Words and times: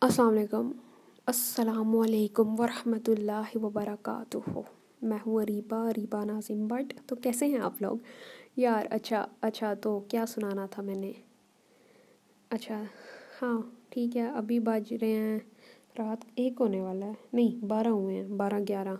السلام 0.00 0.28
علیکم۔ 0.28 0.70
السلام 1.26 1.96
علیکم 1.96 2.60
ورحمۃ 2.60 3.08
اللہ 3.08 3.56
وبرکاتہ۔ 3.56 4.60
میں 5.02 5.18
ہوں 5.26 5.34
اریبا 5.34 5.88
اریبا 5.88 6.24
ناظم 6.24 6.66
بٹ۔ 6.66 6.94
تو 7.06 7.16
کیسے 7.16 7.46
ہیں 7.46 7.58
آپ 7.58 7.82
لوگ؟ 7.82 7.96
یار 8.56 8.86
اچھا 8.90 9.26
اچھا 9.40 9.74
تو 9.74 10.00
کیا 10.00 10.26
سنانا 10.26 10.66
تھا 10.66 10.82
میں 10.82 10.94
نے؟ 10.94 11.12
اچھا 12.50 12.82
ہاں 13.42 13.62
ٹھیک 13.88 14.16
ہے۔ 14.16 14.26
ابھی 14.26 14.60
بج 14.60 14.92
رہے 15.00 15.12
ہیں۔ 15.12 15.38
رات 15.98 16.24
ایک 16.34 16.52
ہونے 16.60 16.80
والا 16.80 17.06
ہے۔ 17.06 17.12
نہیں، 17.32 17.64
بارہ 17.64 17.88
ہوئے 17.88 18.16
ہیں، 18.16 18.28
بارہ 18.28 18.60
گیارہ۔ 18.68 18.94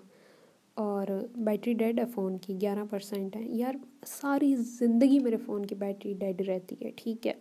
اور 0.75 1.07
بیٹری 1.37 1.75
ڈیڈ 1.75 1.99
ہے 2.01 2.05
فون 2.05 2.39
کی، 2.39 2.61
گیارہ 2.61 2.85
پرسینٹ 2.91 3.37
ہے۔ 3.37 3.43
یار، 3.45 3.75
ساری 4.07 4.57
زندگی 4.57 5.19
میرے 5.19 5.37
فون 5.37 5.67
کی 5.67 5.75
بیٹری 5.75 6.15
ڈیڈ 6.15 6.41
رہتی 6.49 6.77
ہے، 6.85 6.91
ٹھیک 6.97 7.27
ہے۔ 7.27 7.33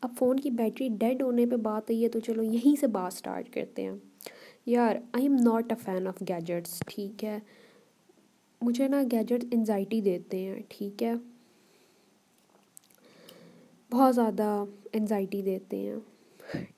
اب 0.00 0.10
فون 0.18 0.40
کی 0.40 0.50
بیٹری 0.50 0.88
ڈیڈ 0.88 1.22
ہونے 1.22 1.46
پہ 1.46 1.56
بات 1.56 1.90
آئی 1.90 2.04
ہے 2.04 2.08
تو 2.08 2.20
چلو 2.20 2.42
یہیں 2.42 2.80
سے 2.80 2.86
بات 2.86 3.12
اسٹارٹ 3.12 3.50
کرتے 3.52 3.82
ہیں۔ 3.82 3.92
یار 4.66 4.96
I 5.12 5.22
am 5.22 5.34
not 5.34 5.72
a 5.72 5.82
fan 5.84 6.06
of 6.06 6.22
gadgets 6.28 6.82
ٹھیک 6.88 7.24
ہے۔ 7.24 7.38
مجھے 8.60 8.88
نا 8.88 9.02
گیجٹ 9.12 9.44
انزائٹی 9.50 10.00
دیتے 10.00 10.38
ہیں، 10.38 10.62
ٹھیک 10.68 11.02
ہے۔ 11.02 11.12
بہت 13.90 14.14
زیادہ 14.14 14.64
انزائٹی 14.92 15.42
دیتے 15.42 15.76
ہیں، 15.76 15.96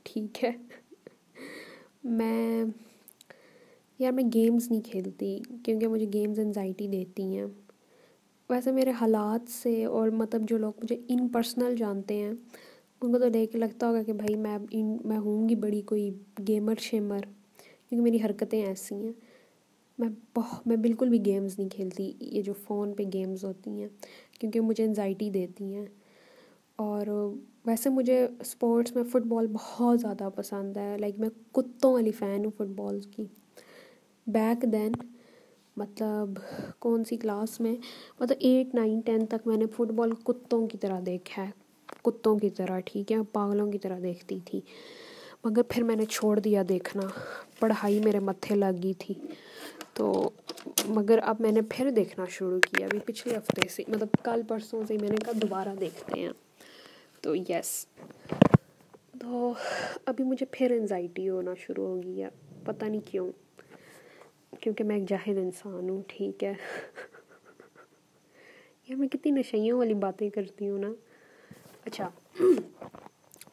ٹھیک 0.02 0.44
ہے۔ 0.44 0.50
میں، 2.04 2.64
یار 3.98 4.12
میں 4.12 4.24
گیمز 4.34 4.70
نہیں 4.70 4.80
کھیلتی 4.80 5.38
کیونکہ 5.64 5.88
مجھے 5.88 6.06
گیمز 6.12 6.38
انزائٹی 6.38 6.88
دیتی 6.88 7.38
ہیں۔ 7.38 7.46
ویسے 8.50 8.72
میرے 8.72 8.90
حالات 8.90 9.50
سے 9.50 9.84
اور 9.84 10.08
مطلب 10.08 10.40
جو 10.48 10.58
لوگ 10.58 10.72
مجھے 10.82 10.96
ان 11.08 11.28
پرسنل 11.28 11.76
جانتے 11.76 12.14
ہیں 12.14 12.32
ان 13.02 13.12
کو 13.12 13.18
تو 13.18 13.28
دیکھ 13.28 13.52
کے 13.52 13.58
لگتا 13.58 13.88
ہوگا 13.88 14.02
کہ 14.02 14.12
بھائی 14.12 14.36
میں 14.36 14.58
میں 15.04 15.18
ہوں 15.18 15.48
گی 15.48 15.54
بڑی 15.54 15.80
کوئی 15.80 16.10
گیمر 16.48 16.74
شیمر، 16.78 17.18
کیونکہ 17.88 18.00
میری 18.00 18.18
حرکتیں 18.24 18.66
ایسی 18.66 18.94
ہیں۔ 18.94 19.12
میں 19.98 20.08
بہت 20.36 20.66
میں 20.66 20.76
بالکل 20.76 21.08
بھی 21.08 21.24
گیمز 21.24 21.58
نہیں 21.58 21.68
کھیلتی، 21.68 22.12
یہ 22.20 22.42
جو 22.42 22.52
فون 22.52 22.94
پہ 22.94 23.02
گیمز 23.12 23.44
ہوتی 23.44 23.70
ہیں، 23.70 23.88
کیونکہ 24.40 24.60
مجھے 24.60 24.84
انزائٹی 24.84 25.30
دیتی 25.30 25.74
ہیں۔ 25.74 25.86
اور 26.76 27.06
ویسے 27.66 27.90
مجھے 27.90 28.28
اسپورٹس 28.40 28.96
میں 28.96 29.04
فٹ 29.04 29.26
بال 29.26 29.46
بہت 29.46 30.00
زیادہ 30.00 30.28
پسند 30.34 30.76
ہے 30.76 30.96
لائک 30.98 31.18
میں 31.18 31.28
کتوں 31.52 31.92
والی 31.92 32.10
فین 32.10 32.44
ہوں 32.44 32.52
فٹ 32.56 32.70
بالز 32.76 33.06
کی۔ 33.06 33.24
بیک 34.26 34.64
دین 34.72 34.92
مطلب 35.76 36.28
کون 36.78 37.04
سی 37.04 37.16
کلاس 37.16 37.60
میں 37.60 37.76
مطلب 38.20 38.36
ایٹ 38.40 38.74
نائن 38.74 39.00
ٹین 39.00 39.26
تک 39.26 39.46
میں 39.46 39.56
نے 39.56 39.64
فٹ 39.66 39.92
بال 39.92 40.12
کتوں 40.12 40.66
کی 40.66 40.78
طرح 40.78 41.00
دیکھا 41.06 41.46
ہے۔ 41.46 41.50
کتوں 42.02 42.38
کی 42.38 42.50
طرح، 42.50 42.80
ٹھیک 42.84 43.12
ہے، 43.12 43.16
پاگلوں 43.32 43.72
کی 43.72 43.78
طرح 43.78 43.98
دیکھتی 44.02 44.38
تھی۔ 44.44 44.60
مگر 45.44 45.62
پھر 45.68 45.82
میں 45.82 45.96
نے 45.96 46.04
چھوڑ 46.04 46.38
دیا 46.38 46.62
دیکھنا۔ 46.68 47.02
پڑھائی 47.60 48.00
میرے 48.00 48.18
متھے 48.18 48.54
لگ 48.54 48.82
گئی 48.82 48.94
تھی۔ 48.94 49.14
تو 49.94 50.30
مگر 50.88 51.18
اب 51.22 51.36
میں 51.40 51.52
نے 51.52 51.60
پھر 51.70 51.90
دیکھنا 51.90 52.24
شروع 52.30 52.60
کیا، 52.60 52.86
ابھی 52.86 52.98
پچھلے 53.04 53.36
ہفتے 53.36 53.68
سے۔ 53.68 53.82
مطلب 53.88 54.08
کل 54.22 54.40
پرسوں 54.48 54.82
سے 54.88 54.96
میں 55.00 55.08
نے 55.08 55.16
کہا 55.16 55.32
دوبارہ 55.42 55.68
دیکھتے 55.80 56.20
ہیں۔ 56.20 56.30
تو 57.20 57.36
یس 57.36 57.86
تو 59.20 59.52
ابھی 60.06 60.24
مجھے 60.24 60.46
پھر 60.50 60.70
انزائٹی 60.70 61.28
ہونا 61.28 61.50
شروع 61.58 61.86
ہو 61.86 62.02
گئی 62.02 62.22
ہے 62.22 62.28
پتہ 62.64 62.84
نہیں 62.84 63.00
کیوں۔ 63.06 63.30
کیونکہ 64.60 64.84
میں 64.84 64.96
ایک 64.96 65.08
جاہد 65.08 65.28
انسان 65.28 65.90
ہوں، 65.90 66.02
ٹھیک 66.06 66.44
ہے۔ 66.44 66.48
یار 68.88 68.94
میں 68.94 69.08
کتنی 69.08 69.32
نشیوں 69.32 69.78
والی 69.78 69.94
باتیں 69.94 70.30
کرتی 70.30 70.68
ہوں 70.68 70.78
نا۔ 70.78 70.92
اچھا۔ 71.84 72.08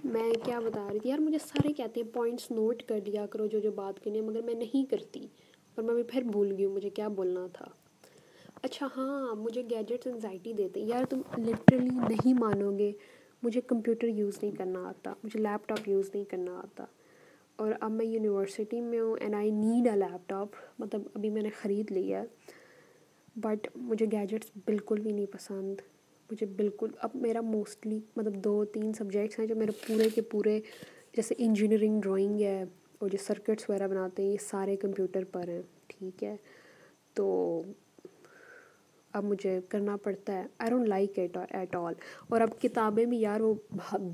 میں 0.04 0.34
کیا 0.46 0.60
بتا 0.60 0.88
رہی 0.92 1.00
تھی؟ 1.00 1.10
یار 1.10 1.20
مجھے 1.20 1.38
سارے 1.40 1.74
کہتے 1.74 2.02
ہیں 2.02 2.14
پوائنٹس 2.14 2.52
نوٹ 2.52 2.84
کر 2.84 3.00
لیا 3.06 3.26
کرو 3.26 3.46
جو 3.48 3.60
جو 3.60 3.72
بات 3.72 4.04
کرنی 4.04 4.18
ہے، 4.18 4.24
مگر 4.24 4.42
میں 4.42 4.54
نہیں 4.54 4.90
کرتی۔ 4.92 5.28
اور 5.76 5.84
میں 5.84 5.94
بھی 5.94 6.04
پھر 6.04 6.22
بھول 6.22 6.52
گئی 6.52 6.66
ہوں 6.66 6.74
مجھے 6.74 6.90
کیا 6.90 7.08
بولنا 7.08 7.48
تھا۔ 7.54 7.66
اچھا 8.64 8.88
ہاں 8.98 9.36
مجھے 9.36 9.62
گیجٹس 9.70 10.08
انزائٹی 10.08 10.54
دیتے۔ 10.54 10.80
یار 10.80 11.04
تم 11.10 11.22
لٹرلی 11.38 12.00
نہیں 12.08 12.34
مانو 12.34 12.72
گے 12.78 12.92
مجھے 13.44 13.62
کمپیوٹر 13.62 14.08
یوز 14.08 14.38
نہیں 14.42 14.52
کرنا 14.52 14.88
آتا۔ 14.88 15.14
مجھے 15.24 15.40
لیپ 15.40 15.68
ٹاپ 15.68 15.88
یوز 15.88 16.10
نہیں 16.14 16.24
کرنا 16.24 16.58
آتا۔ 16.58 16.86
اور 17.56 17.72
اب 17.82 17.92
میں 17.92 18.06
یونیورسٹی 18.06 18.82
میں 18.82 19.00
ہوں 19.00 19.16
and 19.20 19.36
I 19.36 19.52
need 19.52 19.88
a 19.88 19.96
laptop 20.30 20.50
مطلب 20.80 21.02
ابھی 21.14 21.30
میں 21.30 21.42
نے 21.42 21.50
خرید 21.50 21.92
لیا۔ 21.92 22.22
ہے 22.22 22.26
بٹ 23.36 23.68
مجھے 23.76 24.06
گیجٹس 24.12 24.52
بالکل 24.66 25.00
بھی 25.00 25.12
نہیں 25.12 25.26
پسند۔ 25.26 25.82
مجھے 26.32 26.46
بالکل، 26.46 26.88
اب 27.02 27.10
میرا 27.16 27.42
موسٹلی 27.42 28.00
مطلب 28.16 28.36
دو 28.44 28.64
تین 28.66 28.94
سبجیکٹس 28.94 29.40
ہیں 29.40 29.46
جو 29.48 29.56
میرے 29.56 29.72
پورے 29.88 30.10
کے 30.16 30.22
پورے، 30.22 30.60
جیسے 31.16 31.36
انجینئرنگ 31.38 32.02
ڈرائنگ 32.02 32.42
ہے 32.42 32.64
اور 33.00 33.10
جو 33.10 33.18
سرکٹس 33.18 33.70
وغیرہ 33.70 33.88
بناتے 33.88 34.24
ہیں، 34.24 34.32
یہ 34.32 34.38
سارے 34.42 34.76
کمپیوٹر 34.76 35.24
پر 35.24 35.48
ہیں، 35.48 35.62
ٹھیک 35.88 36.24
ہے؟ 36.24 36.36
تو 37.14 37.62
اب 39.14 39.24
مجھے 39.24 39.60
کرنا 39.70 39.96
پڑتا 39.98 40.34
ہے۔ 40.34 40.46
I 40.58 40.70
don't 40.70 40.88
like 40.88 41.20
at 41.20 41.38
at 41.50 41.76
all 41.76 41.94
اور 42.30 42.42
اب 42.42 42.50
کتابیں 42.62 43.06
بھی 43.06 43.20
یار، 43.20 43.42
وہ 43.42 43.54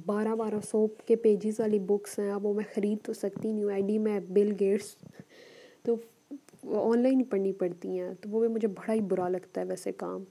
بارہ 0.05 0.35
بارہ 0.35 0.59
سو 0.69 0.87
کے 0.87 1.15
پیجز 1.15 1.59
والی 1.59 1.79
بکس 1.79 2.19
ہیں، 2.19 2.31
اب 2.31 2.45
وہ 2.45 2.53
میں 2.53 2.63
خرید 2.75 3.05
تو 3.05 3.13
سکتی 3.13 3.51
نہیں 3.51 3.63
ہوں۔ 3.63 3.71
آئی 3.71 3.81
ڈی 3.81 3.97
میں 3.97 4.19
بل 4.29 4.53
گیٹس 4.59 4.95
تو 5.83 5.95
آن 6.63 7.03
لائن 7.03 7.23
پڑھنی 7.23 7.51
پڑتی 7.53 7.99
ہیں، 7.99 8.13
تو 8.21 8.29
وہ 8.29 8.39
بھی 8.39 8.47
مجھے 8.47 8.67
بڑا 8.67 8.93
ہی 8.93 9.01
برا 9.01 9.27
لگتا 9.29 9.61
ہے 9.61 9.65
ویسے 9.65 9.91
کام۔ 9.91 10.23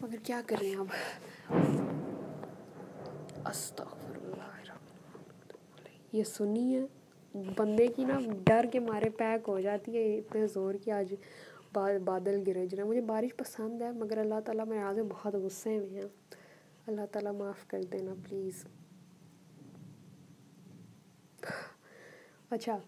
مگر 0.00 0.16
کیا 0.22 0.40
کر 0.46 0.56
رہے 0.60 0.68
ہیں 0.68 0.76
اب 0.76 0.86
یہ 6.12 6.24
سنی 6.24 6.74
ہے 6.76 7.42
بندے 7.56 7.86
کی 7.86 8.04
نا 8.04 8.18
ڈر 8.44 8.66
کے 8.72 8.80
مارے 8.80 9.10
پیک 9.10 9.48
ہو 9.48 9.58
جاتی 9.60 9.96
ہے 9.96 10.04
اتنے 10.18 10.46
زور 10.46 10.74
کی 10.74 10.90
آج 10.90 11.14
بادل 12.04 12.42
گرے 12.46 12.66
جنا 12.66 12.84
مجھے 12.84 13.00
بارش 13.06 13.36
پسند 13.36 13.82
ہے 13.82 13.90
مگر 13.92 14.18
اللہ 14.18 14.40
تعالیٰ 14.44 14.66
میں 14.66 14.82
آگے 14.82 15.02
بہت 15.08 15.34
غصے 15.34 15.78
میں 15.78 15.90
ہیں 15.90 16.08
اللہ 16.86 17.06
تعالیٰ 17.12 17.32
معاف 17.32 17.66
کر 17.68 17.82
دینا 17.82 18.14
پلیز 18.28 18.64
اچھا 22.50 22.78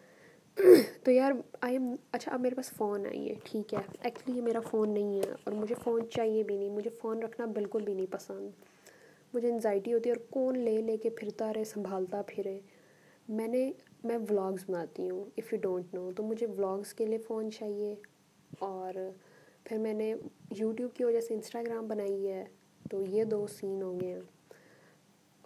تو 1.04 1.10
یار، 1.10 1.32
آئی 1.60 1.74
ایم 1.74 1.94
اچھا 2.12 2.32
اب 2.32 2.40
میرے 2.40 2.54
پاس 2.54 2.70
فون 2.70 3.06
ہے 3.06 3.34
ٹھیک 3.44 3.74
ہے۔ 3.74 3.78
ایکچولی 4.02 4.36
یہ 4.36 4.42
میرا 4.42 4.60
فون 4.60 4.90
نہیں 4.90 5.18
ہے 5.18 5.32
اور 5.44 5.52
مجھے 5.52 5.74
فون 5.84 6.00
چاہیے 6.10 6.42
بھی 6.42 6.56
نہیں۔ 6.56 6.70
مجھے 6.70 6.90
فون 6.90 7.22
رکھنا 7.22 7.46
بالکل 7.46 7.82
بھی 7.82 7.94
نہیں 7.94 8.12
پسند۔ 8.12 8.50
مجھے 9.34 9.48
انزائٹی 9.48 9.94
ہوتی 9.94 10.10
ہے 10.10 10.14
اور 10.14 10.32
کون 10.32 10.58
لے 10.58 10.80
لے 10.80 10.96
کے 10.96 11.10
پھرتا 11.10 11.52
رہے، 11.52 11.64
سنبھالتا 11.64 12.22
پھرے۔ 12.26 12.60
میں 13.28 13.48
نے، 13.48 13.72
میں 14.04 14.18
ولاگز 14.30 14.64
بناتی 14.68 15.10
ہوں 15.10 15.24
اف 15.36 15.52
یو 15.52 15.58
ڈونٹ 15.62 15.94
نو 15.94 16.10
تو 16.16 16.22
مجھے 16.22 16.46
ولاگز 16.46 16.94
کے 16.94 17.06
لیے 17.06 17.18
فون 17.18 17.50
چاہیے۔ 17.50 17.94
اور 18.58 18.94
پھر 19.64 19.78
میں 19.78 19.94
نے 19.94 20.14
یوٹیوب 20.56 20.94
کی 20.94 21.04
وجہ 21.04 21.20
سے 21.20 21.34
انسٹاگرام 21.34 21.88
بنائی 21.88 22.28
ہے۔ 22.28 22.44
تو 22.90 23.02
یہ 23.08 23.24
دو 23.24 23.46
سین 23.46 23.82
ہو 23.82 24.00
گئے 24.00 24.12
ہیں۔ 24.12 24.20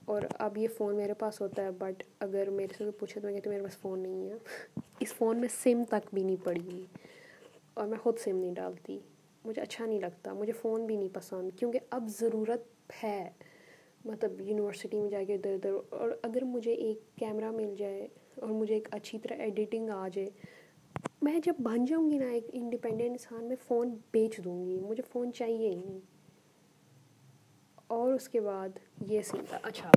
اور 0.06 0.22
اب 0.38 0.58
یہ 0.58 0.68
فون 0.76 0.96
میرے 0.96 1.14
پاس 1.14 1.40
ہوتا 1.40 1.62
ہے 1.62 1.70
بٹ 1.70 2.02
اگر 2.20 2.50
میرے 2.50 2.74
سے 2.78 2.90
پوچھے 2.90 3.20
تو 3.20 3.26
میں 3.26 3.34
کہتی 3.34 3.48
ہوں 3.48 3.54
میرے 3.56 3.64
پاس 3.64 3.76
فون 3.76 4.00
نہیں 4.00 4.30
ہے۔ 4.30 4.34
اس 5.00 5.14
فون 5.14 5.38
میں 5.38 5.48
سم 5.62 5.82
تک 5.88 6.14
بھی 6.14 6.22
نہیں 6.22 6.44
پڑی۔ 6.44 6.84
اور 7.74 7.86
میں 7.86 7.98
خود 7.98 8.18
سم 8.18 8.36
نہیں 8.36 8.54
ڈالتی۔ 8.54 8.98
مجھے 9.44 9.62
اچھا 9.62 9.86
نہیں 9.86 10.00
لگتا۔ 10.00 10.32
مجھے 10.32 10.52
فون 10.52 10.86
بھی 10.86 10.96
نہیں 10.96 11.08
پسند۔ 11.12 11.50
کیونکہ 11.58 11.78
اب 11.90 12.08
ضرورت 12.20 12.62
ہے۔ 13.04 13.30
مطلب 14.04 14.40
یونیورسٹی 14.40 15.00
میں 15.00 15.10
جا 15.10 15.22
کے 15.26 15.34
ادھر 15.34 15.54
ادھر۔ 15.54 15.72
اور 15.90 16.10
اگر 16.22 16.44
مجھے 16.44 16.72
ایک 16.72 17.00
کیمرہ 17.16 17.50
مل 17.50 17.74
جائے 17.78 18.08
اور 18.34 18.48
مجھے 18.48 18.74
ایک 18.74 18.88
اچھی 18.90 19.18
طرح 19.18 19.34
ایڈیٹنگ 19.34 19.90
آ 19.90 20.08
جائے، 20.12 20.28
میں 21.22 21.38
جب 21.44 21.52
بن 21.58 21.84
جاؤں 21.84 22.10
گی 22.10 22.18
نا 22.18 22.30
ایک 22.30 22.46
انڈیپینڈنٹ 22.52 23.10
انسان، 23.10 23.44
میں 23.44 23.56
فون 23.66 23.94
بیچ 24.10 24.38
دوں 24.38 24.66
گی۔ 24.66 24.80
مجھے 24.80 25.02
فون 25.12 25.32
چاہیے 25.32 25.68
ہی 25.70 25.74
نہیں۔ 25.74 26.15
اور 27.90 28.12
اس 28.12 28.28
کے 28.28 28.40
بعد 28.40 28.78
یہ 29.10 29.22
سین 29.22 29.44
تھا 29.48 29.58
اچھا 29.62 29.90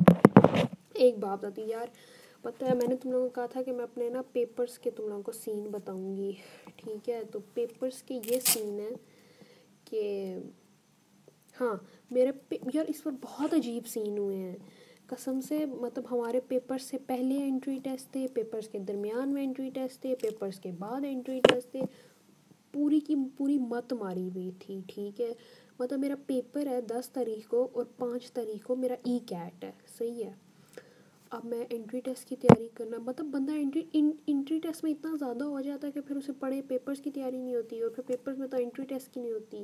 ایک 0.93 1.17
بات 1.17 1.45
آتی 1.45 1.61
یار، 1.61 1.87
پتہ 2.41 2.65
ہے 2.65 2.73
میں 2.73 2.87
نے 2.87 2.95
تم 2.95 3.11
لوگوں 3.11 3.27
کو 3.29 3.33
کہا 3.35 3.45
تھا 3.45 3.61
کہ 3.61 3.71
میں 3.71 3.83
اپنے 3.83 4.09
نا 4.09 4.21
پیپرس 4.31 4.77
کے 4.79 4.89
تم 4.89 5.07
لوگوں 5.07 5.21
کو 5.23 5.31
سین 5.31 5.63
بتاؤں 5.71 6.15
گی۔ 6.17 6.31
ٹھیک 6.75 7.09
ہے، 7.09 7.21
تو 7.31 7.39
پیپرس 7.53 8.01
کے 8.03 8.19
یہ 8.25 8.39
سین 8.45 8.79
ہے 8.79 8.89
کہ 9.85 10.35
ہاں 11.61 11.75
میرے 12.11 12.31
یار 12.73 12.85
اس 12.87 13.03
پر 13.03 13.11
بہت 13.21 13.53
عجیب 13.53 13.87
سین 13.87 14.17
ہوئے 14.17 14.37
ہیں۔ 14.37 14.55
قسم 15.07 15.41
سے 15.41 15.65
مطلب 15.65 16.03
ہمارے 16.11 16.39
پیپرس 16.47 16.83
سے 16.83 16.97
پہلے 16.97 17.37
انٹری 17.43 17.77
ٹیسٹ 17.83 18.11
تھے 18.11 18.27
پیپرس 18.33 18.67
کے 18.67 18.79
درمیان 18.79 19.29
میں 19.29 19.43
انٹری 19.43 19.69
ٹیسٹ 19.69 20.01
تھے 20.01 20.15
پیپرس 20.15 20.59
کے 20.59 20.71
بعد 20.79 21.01
انٹری 21.09 21.39
ٹیسٹ 21.43 21.71
تھے۔ 21.71 21.81
پوری 22.71 22.99
کی 22.99 23.15
پوری 23.37 23.57
مت 23.57 23.93
ماری 23.93 24.29
ہوئی 24.35 24.51
تھی، 24.59 24.81
ٹھیک 24.87 25.21
ہے۔ 25.21 25.33
مطلب 25.79 25.99
میرا 25.99 26.15
پیپر 26.25 26.67
ہے، 26.67 26.81
دس 26.81 27.09
تاریخ 27.09 27.47
کو 27.47 27.67
اور 27.73 27.85
پانچ 27.97 28.31
تاریخ 28.31 28.63
کو 28.63 28.75
میرا 28.75 28.95
ای 29.03 29.19
کیٹ 29.25 29.63
ہے، 29.63 29.71
صحیح 29.97 30.23
ہے۔ 30.23 30.31
اب 31.29 31.45
میں 31.45 31.65
انٹری 31.69 31.99
ٹیسٹ 31.99 32.29
کی 32.29 32.35
تیاری 32.35 32.67
کرنا 32.73 32.97
مطلب 32.97 33.25
بندہ 33.25 33.51
انٹری 33.51 33.81
انٹری 34.27 34.59
ٹیسٹ 34.59 34.83
میں 34.83 34.91
اتنا 34.91 35.15
زیادہ 35.19 35.43
ہو 35.43 35.61
جاتا 35.61 35.87
ہے 35.87 35.91
کہ 35.91 36.01
پھر 36.01 36.15
اسے 36.15 36.31
پڑھے 36.39 36.61
پیپرس 36.67 37.01
کی 37.01 37.11
تیاری 37.11 37.37
نہیں 37.37 37.55
ہوتی 37.55 37.81
اور 37.81 37.89
پھر 37.89 38.03
پیپرس 38.07 38.37
میں 38.37 38.47
تو 38.47 38.57
انٹری 38.57 38.85
ٹیسٹ 38.85 39.13
کی 39.13 39.19
نہیں 39.19 39.31
ہوتی۔ 39.31 39.63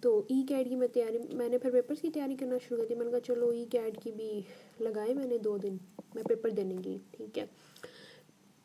تو 0.00 0.22
ای 0.28 0.42
کیٹ 0.48 0.68
کی 0.68 0.76
میں 0.76 0.88
تیاری 0.88 1.18
میں 1.32 1.48
نے 1.48 1.58
پھر 1.58 1.70
پیپرس 1.70 2.00
کی 2.00 2.10
تیاری 2.10 2.36
کرنا 2.36 2.54
شروع 2.68 2.78
کر 2.78 2.88
دی، 2.88 2.94
میں 2.94 3.04
نے 3.04 3.10
کہا 3.10 3.20
چلو 3.20 3.48
ای 3.48 3.64
کیٹ 3.64 4.02
کی 4.02 4.10
بھی 4.10 4.40
لگائے 4.80 5.14
میں 5.14 5.26
نے 5.26 5.38
دو 5.38 5.58
دن، 5.58 5.76
میں 6.14 6.22
پیپر 6.22 6.50
دینے 6.50 6.76
کی 6.84 6.98
ٹھیک 7.10 7.38
ہے۔ 7.38 7.46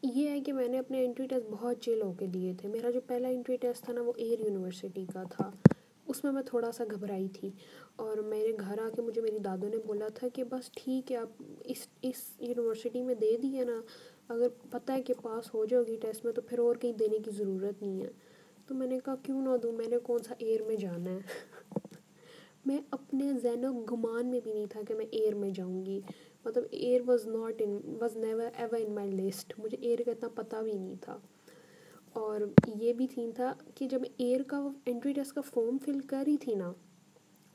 یہ 0.03 0.29
ہے 0.29 0.41
کہ 0.41 0.53
میں 0.53 0.68
نے 0.68 0.79
اپنے 0.79 1.06
انٹری 1.06 1.27
ٹیسٹ 1.27 1.45
بہت 1.50 1.81
چل 1.81 2.01
ہو 2.01 2.13
کے 2.19 2.25
دیے 2.25 2.53
تھے۔ 2.57 2.69
میرا 2.69 2.91
جو 2.91 3.00
پہلا 3.07 3.27
انٹری 3.27 3.57
ٹیسٹ 3.57 3.83
تھا 3.83 3.94
نا، 3.94 4.01
وہ 4.01 4.13
ایئر 4.15 4.39
یونیورسٹی 4.39 5.06
کا 5.13 5.24
تھا۔ 5.24 5.51
اس 6.07 6.24
میں 6.24 6.31
میں 6.31 6.44
تھوڑا 6.44 6.71
سا 6.71 6.83
گھبرائی 6.92 7.27
تھی 7.27 7.51
اور 7.95 8.18
میرے 8.18 8.51
گھر 8.59 8.80
آ 8.80 8.89
کے 8.95 9.01
مجھے 9.01 9.21
میری 9.21 9.39
دادوں 9.39 9.69
نے 9.69 9.77
بولا 9.86 10.07
تھا 10.07 10.27
کہ 10.27 10.44
بس 10.44 10.71
ٹھیک 10.71 11.12
ہے 11.12 11.18
آپ 11.18 11.44
اس 11.63 11.88
اس 12.01 12.15
یونیورسٹی 12.39 13.01
میں 13.01 13.15
دے 13.15 13.38
دیے 13.38 13.63
نا، 13.63 13.81
اگر 14.27 14.48
پتہ 14.71 14.92
ہے 14.92 15.01
کہ 15.01 15.13
پاس 15.21 15.54
ہو 15.54 15.65
جاؤ 15.65 15.83
گی 15.88 15.95
ٹیسٹ 15.95 16.25
میں 16.25 16.33
تو 16.33 16.42
پھر 16.42 16.59
اور 16.59 16.75
کہیں 16.75 16.94
دینے 16.94 17.19
کی 17.19 17.31
ضرورت 17.31 17.81
نہیں 17.81 18.04
ہے۔ 18.04 18.09
تو 18.68 18.75
میں 18.75 18.88
نے 18.88 19.00
کہا 19.06 19.15
کیوں 19.15 19.42
نہ 19.42 19.57
دوں، 19.57 19.71
میں 19.71 19.88
نے 19.88 19.98
کون 20.04 20.19
سا 20.19 20.33
ایئر 20.38 20.62
میں 20.63 20.75
جانا 20.75 21.12
ہے؟ 21.12 21.19
میں 22.65 22.77
اپنے 22.92 23.31
ذہن 23.44 23.65
و 23.65 23.74
گمان 23.74 24.27
میں 24.27 24.39
بھی 24.39 24.53
نہیں 24.53 24.65
تھا 24.65 24.81
کہ 24.88 24.95
میں 24.95 25.06
ایئر 25.12 25.36
میں 25.36 25.50
جاؤں 25.50 25.86
گی۔ 25.86 26.01
مطلب 26.45 26.63
Air 26.71 27.01
was 27.06 27.27
not 27.27 27.53
in, 27.60 27.95
was 28.00 28.18
never 28.18 28.50
ever 28.57 28.80
in 28.80 28.95
my 28.95 29.12
list, 29.12 29.53
مجھے 29.57 29.77
ایئر 29.81 30.00
کا 30.06 30.12
اتنا 30.12 30.30
پتہ 30.30 30.56
بھی 30.56 30.71
نہیں 30.71 30.95
تھا۔ 31.01 31.19
اور 32.17 32.41
یہ 32.75 32.93
بھی 32.93 33.07
تھین 33.07 33.31
تھا 33.31 33.53
کہ 33.75 33.87
جب 33.87 34.01
ایئر 34.17 34.41
کا 34.43 34.67
انٹری 34.85 35.13
ٹیسٹ 35.13 35.33
کا 35.33 35.41
فارم 35.41 35.77
فل 35.77 35.99
کر 35.99 36.23
رہی 36.27 36.37
تھی 36.37 36.55
نا، 36.55 36.73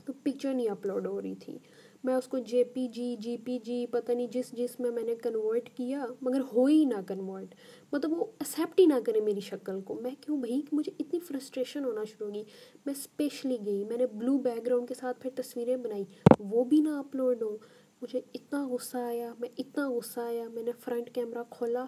تو 0.05 0.13
پکچر 0.23 0.55
نہیں 0.55 0.69
اپلوڈ 0.69 1.07
ہو 1.07 1.23
رہی 1.23 1.35
تھی۔ 1.35 1.59
میں 2.05 2.15
اس 2.15 2.29
کو 2.29 2.39
جے 2.39 2.65
پی 2.65 2.89
جی 2.89 3.17
جی 3.21 3.37
پی 3.37 3.59
جی 3.59 3.87
پتہ 3.91 4.13
نہیں 4.13 4.27
جس 4.27 4.53
جس 4.53 4.81
میں 4.81 4.91
میں 4.91 5.03
نے 5.03 5.15
کنورٹ 5.15 5.71
کیا، 5.77 6.07
مگر 6.21 6.41
ہو 6.53 6.65
ہی 6.65 6.85
نہ 6.85 7.01
کنورٹ 7.09 7.55
مطلب 7.93 8.13
وہ 8.13 8.25
ایکسیپٹ 8.25 8.81
ہی 8.81 8.87
نہ 8.87 8.95
کرے 9.07 9.21
میری 9.21 9.41
شکل 9.41 9.81
کو۔ 9.81 9.95
میں 9.95 10.11
کیوں 10.21 10.37
بھائی؟ 10.37 10.63
مجھے 10.73 10.93
اتنی 10.99 11.21
فرسٹریشن 11.21 11.85
ہونا 11.85 12.05
شروع 12.05 12.29
ہوگی۔ 12.29 12.43
میں 12.87 12.95
اسپیشلی 12.99 13.57
گئی، 13.67 13.85
میں 13.85 13.97
نے 13.97 14.07
بلو 14.07 14.39
بیک 14.39 14.67
گراؤنڈ 14.67 14.89
کے 14.89 14.95
ساتھ 14.95 15.21
پھر 15.21 15.31
تصویریں 15.35 15.77
بنائی۔ 15.77 16.05
وہ 16.39 16.65
بھی 16.65 16.81
نہ 16.81 16.89
اپلوڈ 16.89 17.43
ہوں۔ 17.43 17.57
مجھے 18.03 18.21
اتنا 18.35 18.69
غصہ 18.69 18.97
آیا، 18.97 19.35
میں 19.39 19.49
اتنا 19.59 19.91
غصہ 19.91 20.21
آیا۔ 20.21 20.49
میں 20.49 20.63
نے 20.63 20.71
فرنٹ 20.81 21.11
کیمرہ 21.15 21.43
کھولا، 21.51 21.85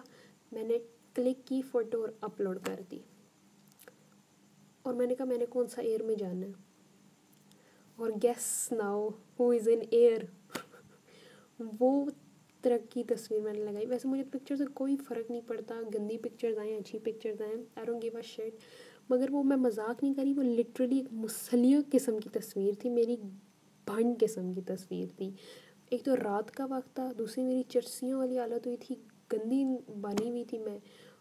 میں 0.51 0.63
نے 0.63 0.77
کلک 1.15 1.47
کی 1.47 1.61
فوٹو 1.61 2.01
اور 2.01 2.09
اپلوڈ 2.21 2.59
کر 2.65 2.81
دی. 2.91 2.99
اور 4.81 4.93
میں 4.93 5.07
نے 5.07 5.15
کہا، 5.15 5.25
میں 5.25 5.37
نے 5.37 5.45
کون 5.45 5.67
سا 5.67 5.81
ایئر 5.81 6.03
میں 6.03 6.15
جانا 6.15 6.45
ہے؟ 6.45 6.51
اور 7.95 8.11
guess 8.23 8.71
now 8.71 9.09
who 9.39 9.49
is 9.49 9.67
in 9.67 9.79
Air 9.91 10.23
وہ 11.79 12.05
طرح 12.61 12.77
کی 12.89 13.03
تصویر 13.03 13.41
میں 13.41 13.53
نے 13.53 13.59
لگائی. 13.59 13.85
ویسے 13.85 14.07
مجھے 14.07 14.23
پکچر 14.23 14.55
سے 14.55 14.65
کوئی 14.73 14.95
فرق 14.97 15.31
نہیں 15.31 15.41
پڑتا. 15.47 15.81
گندی 15.93 16.17
پکچرز 16.17 16.57
آئیں، 16.57 16.77
اچھی 16.77 16.99
پکچرز 16.99 17.41
آئیں. 17.41 17.55
I 17.75 17.85
don't 17.85 18.03
give 18.03 18.15
a 18.15 18.21
shit 18.21 18.53
مگر 19.09 19.31
وہ 19.31 19.43
میں 19.43 19.57
مذاق 19.57 20.03
نہیں 20.03 20.13
کری 20.13 20.33
وہ 20.33 20.43
لٹرلی 20.43 20.97
ایک 20.97 21.07
مسلیہ 21.11 21.77
قسم 21.91 22.17
کی 22.19 22.29
تصویر 22.29 22.73
تھی. 22.79 22.89
میری 22.89 23.15
بھنڈ 23.87 24.19
قسم 24.19 24.53
کی 24.53 24.61
تصویر 24.61 25.07
تھی. 25.17 25.31
ایک 25.89 26.05
تو 26.05 26.15
رات 26.15 26.51
کا 26.51 26.65
وقت 26.69 26.95
تھا. 26.95 27.11
دوسری 27.17 27.43
میری 27.43 27.63
چرسیوں 27.69 28.19
والی 28.19 28.39
حالت 28.39 28.67
ہوئی 28.67 28.77
تھی. 28.77 28.95
گندی 29.31 29.63
بنی 30.01 30.29
ہوئی 30.29 30.43
تھی 30.43 30.57
میں 30.57 30.77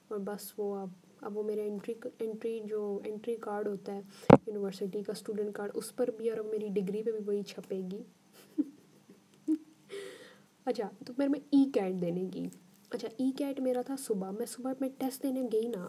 اور 0.08 0.18
بس 0.18 0.52
وہ 0.58 0.76
اب 0.76 0.88
اب 1.20 1.36
وہ 1.36 1.42
میرا 1.42 1.62
انٹری 1.62 1.94
انٹری 2.18 2.60
جو 2.66 3.00
انٹری 3.04 3.36
کارڈ 3.36 3.68
ہوتا 3.68 3.94
ہے 3.94 4.00
یونیورسٹی 4.46 5.02
کا 5.02 5.12
اسٹوڈنٹ 5.12 5.54
کارڈ 5.54 5.70
اس 5.74 5.96
پر 5.96 6.10
بھی 6.16 6.30
اور 6.30 6.38
اب 6.38 6.46
میری 6.46 6.68
ڈگری 6.68 7.02
پہ 7.02 7.10
بھی 7.10 7.20
وہی 7.26 7.42
چھپے 7.42 7.80
گی۔ 7.90 8.02
اچھا 10.66 10.88
تو 11.06 11.12
پھر 11.12 11.28
میں 11.28 11.40
ای 11.50 11.64
کیٹ 11.70 12.00
دینے 12.00 12.24
گی۔ 12.34 12.48
اچھا 12.90 13.08
ای 13.16 13.30
کیٹ 13.30 13.60
میرا 13.60 13.82
تھا 13.82 13.96
صبح، 13.98 14.30
میں 14.30 14.46
صبح 14.46 14.72
میں 14.80 14.88
ٹیسٹ 14.98 15.22
دینے 15.22 15.42
گئی 15.52 15.68
نا۔ 15.68 15.88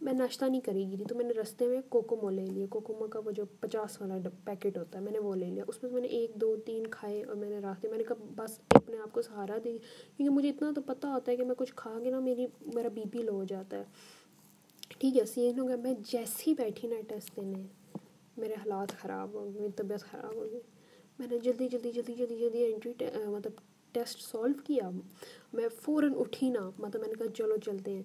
میں 0.00 0.12
ناشتہ 0.12 0.44
نہیں 0.44 0.60
کرے 0.60 0.90
گی 0.90 0.96
تھی، 0.96 1.04
تو 1.04 1.14
میں 1.14 1.24
نے 1.24 1.30
رستے 1.30 1.66
میں 1.66 1.80
کوکومو 1.88 2.30
لے 2.30 2.46
لیا۔ 2.46 2.66
کوکومو 2.70 3.06
کا 3.06 3.20
وہ 3.24 3.30
جو 3.30 3.44
پچاس 3.60 4.00
والا 4.00 4.16
پیکٹ 4.44 4.78
ہوتا 4.78 4.98
ہے، 4.98 5.04
میں 5.04 5.12
نے 5.12 5.18
وہ 5.18 5.34
لے 5.34 5.46
لیا۔ 5.46 5.64
اس 5.66 5.82
میں 5.82 5.92
میں 5.92 6.00
نے 6.00 6.08
ایک، 6.08 6.34
دو، 6.34 6.56
تین 6.56 6.86
کھائے 6.86 7.24
اور 7.24 7.36
میں 7.36 7.50
نے 7.50 7.58
راستے 7.58 7.88
میں 7.88 7.98
نے 7.98 8.04
کہا 8.04 8.16
بس 8.36 8.58
اپنے 8.68 8.96
آپ 8.98 9.12
کو 9.12 9.22
سہارا 9.22 9.56
دے 9.64 9.78
کیونکہ 10.16 10.28
مجھے 10.30 10.48
اتنا 10.48 10.70
تو 10.74 10.80
پتہ 10.86 11.06
ہوتا 11.06 11.32
ہے 11.32 11.36
کہ 11.36 11.44
میں 11.44 11.54
کچھ 11.58 11.72
کھا 11.76 11.98
کے 12.04 12.10
نا 12.10 12.20
میری 12.20 12.46
میرا 12.74 12.88
بی 12.88 13.04
پی 13.12 13.18
لو 13.18 13.32
ہو 13.32 13.44
جاتا 13.44 13.78
ہے۔ 13.78 13.84
ٹھیک 14.88 15.18
ہے، 15.18 15.24
سین 15.24 15.58
ہو 15.58 15.68
گیا۔ 15.68 15.76
میں 15.76 15.94
جیسی 16.12 16.54
بیٹھی 16.54 16.88
نا 16.88 16.96
ٹیسٹ 17.08 17.36
دینے 17.36 17.62
میرے 18.36 18.54
حالات 18.54 18.88
خراب 19.00 19.34
ہو 19.34 19.44
گئے، 19.44 19.60
میری 19.60 19.72
طبیعت 19.76 20.00
خراب 20.00 20.34
ہو 20.34 20.46
گئی۔ 20.52 20.60
میں 21.18 21.26
نے 21.30 21.38
جلدی 21.38 21.68
جلدی 21.68 21.92
جلدی 21.92 22.14
جلدی 22.14 22.36
جلدی 22.36 22.72
انٹری 22.72 22.92
مطلب 23.26 23.52
ٹیسٹ 23.92 24.20
سولو 24.20 24.54
کیا۔ 24.64 24.90
میں 25.52 25.68
فوراً 25.82 26.12
اٹھی 26.18 26.50
نا 26.50 26.70
مطلب 26.78 27.00
میں 27.00 27.08
نے 27.08 27.14
کہا 27.14 27.32
چلو 27.34 27.56
چلتے 27.56 27.94
ہیں۔ 27.94 28.02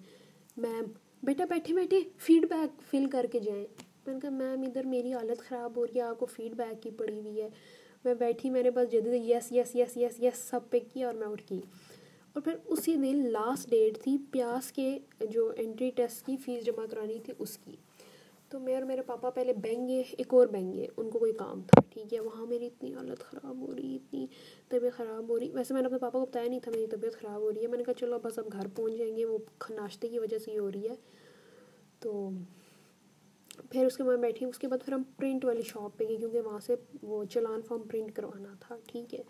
میم 0.58 0.84
بیٹا 1.24 1.46
بیٹھے 1.50 1.74
بیٹھے 1.74 2.00
فیڈ 2.18 2.46
بیک 2.50 2.82
فل 2.90 3.06
کر 3.12 3.26
کے 3.32 3.40
جائیں 3.40 3.66
میں 4.06 4.14
نے 4.14 4.20
کہا 4.20 4.30
میم 4.30 4.62
ادھر 4.62 4.86
میری 4.86 5.14
حالت 5.14 5.42
خراب 5.42 5.76
ہو 5.76 5.86
رہی 5.88 5.96
ہے، 5.96 6.02
آپ 6.02 6.20
کو 6.20 6.26
فیڈ 6.26 6.54
بیک 6.54 6.82
کی 6.84 6.90
پڑی 6.98 7.20
ہوئی 7.20 7.42
ہے۔ 7.42 7.50
میں 8.06 8.14
بیٹھی، 8.14 8.50
میں 8.50 8.64
نے 8.64 8.72
بس 8.72 8.92
جدید 8.92 9.30
یس 9.30 9.52
یس 9.52 9.76
یس 9.76 9.98
یس 9.98 10.20
یس 10.20 10.38
سب 10.50 10.70
پہ 10.70 10.80
کیا 10.94 11.08
اور 11.08 11.16
میں 11.16 11.28
اٹھ 11.28 11.44
کی 11.48 11.60
اور 12.34 12.42
پھر 12.42 12.56
اسی 12.66 12.96
دن 12.96 13.26
لاسٹ 13.32 13.70
ڈیٹ 13.70 14.02
تھی 14.04 14.18
پیاس 14.32 14.72
کے 14.72 14.98
جو 15.30 15.52
انٹری 15.58 15.90
ٹیسٹ 15.96 16.26
کی 16.26 16.38
فیس 16.38 16.66
جمع 16.66 16.86
کرانی 16.92 17.18
تھی 17.26 17.34
اس 17.40 17.58
کی۔ 17.58 17.76
تو 18.52 18.60
میں 18.60 18.76
اور 18.76 18.84
میرے 18.84 19.02
پاپا 19.02 19.30
پہلے 19.30 19.54
بینگ 19.54 19.88
گئے 19.88 20.04
ایک 20.18 20.34
اور 20.34 20.48
بینگ 20.48 20.74
گئے 20.74 20.88
ان 20.98 21.10
کو 21.10 21.20
کوئی 21.20 21.34
کام 21.34 21.62
تھا، 21.62 21.82
ٹھیک 21.90 22.14
ہے، 22.14 22.20
وہاں 22.20 22.46
میری 22.46 22.68
اتنی 22.68 22.94
حالت 22.94 23.20
خراب 23.20 23.60
ہو 23.60 23.76
رہی، 23.76 23.96
اتنی 23.96 24.28
طبیعت 24.70 24.94
خراب 24.94 25.30
ہو 25.30 25.40
رہی۔ 25.40 25.50
ویسے 25.50 25.74
میں 25.74 25.82
نے 25.82 25.86
اپنے 25.86 26.00
پاپا 26.00 26.20
کو 26.20 26.26
بتایا 26.26 26.50
نہیں 26.50 26.60
تھا 26.60 26.72
میری 26.72 26.88
طبیعت 26.88 27.14
خراب 27.14 27.42
ہو 27.42 27.54
رہی 27.54 27.62
ہے۔ 27.62 27.68
میں 27.68 27.78
نے 27.78 27.84
کہا، 27.84 27.94
چلو 27.94 28.20
بس 28.24 28.40
اب 28.40 28.46
گھر 28.52 28.68
پہنچ 28.76 28.94
جائیں 28.94 29.16
گے، 29.18 29.26
وہ 29.26 29.38
ناشتے 29.70 30.08
کی 30.08 30.20
وجہ 30.20 30.38
سے 30.38 30.52
ہی 30.52 30.58
ہو 30.58 30.72
رہی 30.72 30.90
ہے۔ 30.90 30.96
تو 32.00 32.30
پھر 33.70 33.86
اس 33.86 33.98
کے 33.98 34.04
بعد 34.04 34.18
بیٹھی۔ 34.18 34.46
اس 34.46 34.60
کے 34.60 34.68
بعد 34.68 34.86
پھر 34.86 34.94
ہم 34.94 35.04
پرنٹ 35.18 35.46
والی 35.46 35.62
شاپ 35.62 35.98
پہ 35.98 36.04
گئے، 36.10 36.18
کیونکہ 36.18 36.42
وہاں 36.42 36.60
سے 36.60 36.76
وہ 37.02 37.24
چلان 37.26 37.62
فارم 37.62 37.82
پرنٹ 37.82 38.16
کروانا 38.16 38.54
تھا، 38.60 38.78
ٹھیک 38.88 39.14
ہے۔ 39.14 39.22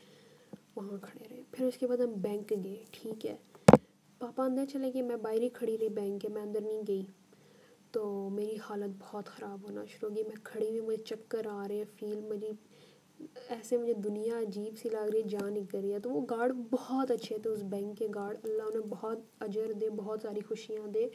وہاں 0.75 0.97
کھڑے 1.01 1.25
رہے۔ 1.29 1.41
پھر 1.51 1.65
اس 1.65 1.77
کے 1.77 1.88
بعد 1.88 1.97
ہم 1.97 2.13
بینک 2.13 2.53
گئے، 2.63 2.83
ٹھیک 2.91 3.25
ہے۔ 3.25 3.35
پاپا 4.19 4.45
اندر 4.45 4.65
چلے 4.71 4.94
گئے، 4.94 5.01
میں 5.01 5.15
باہر 5.15 5.41
ہی 5.41 5.50
کھڑی 5.50 5.77
رہی 5.77 5.89
بینک 5.89 6.21
کے، 6.21 6.29
میں 6.29 6.41
اندر 6.41 6.62
نہیں 6.62 6.81
گئی۔ 6.88 7.06
تو 7.91 8.29
میری 8.29 8.55
حالت 8.69 8.95
بہت 8.99 9.25
خراب 9.25 9.63
ہونا 9.63 9.85
شروع 9.85 10.09
ہو 10.09 10.15
گئی۔ 10.15 10.23
میں 10.23 10.35
کھڑی 10.43 10.67
ہوئی، 10.69 10.81
مجھے 10.81 11.03
چکر 11.03 11.47
آ 11.49 11.67
رہے 11.67 11.75
ہیں 11.75 11.85
فیل 11.95 12.21
میری 12.21 12.51
ایسے 13.49 13.77
مجھے 13.77 13.93
دنیا 13.93 14.39
عجیب 14.39 14.77
سی 14.81 14.89
لگ 14.89 14.97
رہی 14.97 15.17
ہے 15.17 15.29
جان 15.29 15.53
نکل 15.53 15.79
رہی 15.79 15.93
ہے۔ 15.93 15.99
تو 15.99 16.09
وہ 16.09 16.25
گارڈ 16.29 16.53
بہت 16.71 17.11
اچھے 17.11 17.38
تھے 17.38 17.49
اس 17.49 17.63
بینک 17.63 17.97
کے 17.97 18.07
گارڈ 18.15 18.38
اللہ 18.43 18.63
انہیں 18.63 18.88
بہت 18.89 19.19
اجر 19.39 19.73
دے، 19.73 19.89
بہت 19.89 20.19
ساری 20.21 20.41
خوشیاں 20.41 20.88
دے۔ 20.88 21.07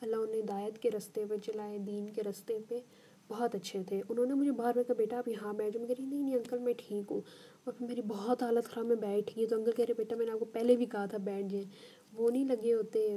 اللہ 0.00 0.16
انہیں 0.16 0.40
ہدایت 0.40 0.78
کے 0.78 0.90
رستے 0.90 1.24
پہ 1.28 1.36
چلائے، 1.36 1.78
دین 1.78 2.08
کے 2.08 2.22
رستے 2.22 2.58
پہ۔ 2.68 2.80
بہت 3.28 3.54
اچھے 3.54 3.82
تھے۔ 3.88 4.02
انہوں 4.08 4.26
نے 4.26 4.34
مجھے 4.34 4.52
باہر 4.52 4.72
میں 4.76 4.84
کہا، 4.84 4.94
بیٹا 4.94 5.18
آپ 5.18 5.28
یہاں 5.28 5.52
بیٹھ 5.52 5.74
جاؤ۔ 5.74 5.86
میں 5.86 5.94
کہہ 5.94 6.04
رہی 6.04 6.10
نہیں 6.10 6.22
نہیں 6.22 6.34
انکل 6.34 6.58
میں 6.58 6.72
ٹھیک 6.76 7.12
ہوں۔ 7.12 7.20
اور 7.64 7.72
پھر 7.72 7.86
میری 7.86 8.00
بہت 8.02 8.42
حالت 8.42 8.64
خراب، 8.64 8.86
میں 8.86 8.96
بیٹھ 8.96 9.38
گئی 9.38 9.46
تو 9.46 9.56
انکل 9.56 9.72
کہہ 9.72 9.84
رہے، 9.84 9.94
بیٹا، 9.94 10.16
میں 10.16 10.26
نے 10.26 10.32
آپ 10.32 10.38
کو 10.38 10.44
پہلے 10.44 10.76
بھی 10.76 10.86
کہا 10.86 11.06
تھا 11.06 11.18
بیٹھ 11.18 11.46
جائیں۔ 11.52 11.66
وہ 12.12 12.30
نہیں 12.30 12.44
لگے 12.44 12.74
ہوتے 12.74 13.16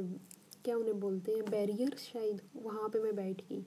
کیا 0.63 0.75
انہیں 0.75 0.94
بولتے 0.94 1.33
ہیں 1.33 1.42
بیریئر 1.42 1.96
شاید 1.98 2.38
وہاں 2.55 2.88
پہ 2.88 3.00
میں 3.00 3.12
بیٹھ 3.12 3.43
گئی۔ 3.50 3.62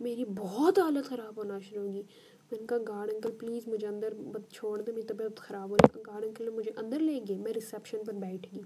میری 0.00 0.24
بہت 0.24 0.78
حالت 0.78 1.04
خراب 1.04 1.36
ہونا 1.36 1.58
شروع 1.58 1.82
ہوگی 1.82 2.02
میں 2.50 2.60
نے 2.60 2.66
کہا 2.66 2.76
گارڈ 2.88 3.10
انکل 3.14 3.30
پلیز 3.38 3.68
مجھے 3.68 3.86
اندر 3.86 4.12
چھوڑ 4.52 4.82
دیں 4.82 4.94
میری 4.94 5.06
طبیعت 5.06 5.36
خراب 5.36 5.70
ہو 5.70 5.76
رہی 5.76 6.00
گارڈ 6.06 6.24
انکل 6.24 6.44
نے 6.44 6.50
مجھے 6.50 6.70
اندر 6.76 6.98
لے 6.98 7.20
گئے، 7.28 7.38
میں 7.38 7.52
ریسیپشن 7.52 7.98
پر 8.06 8.12
بیٹھ 8.12 8.54
گئی۔ 8.54 8.62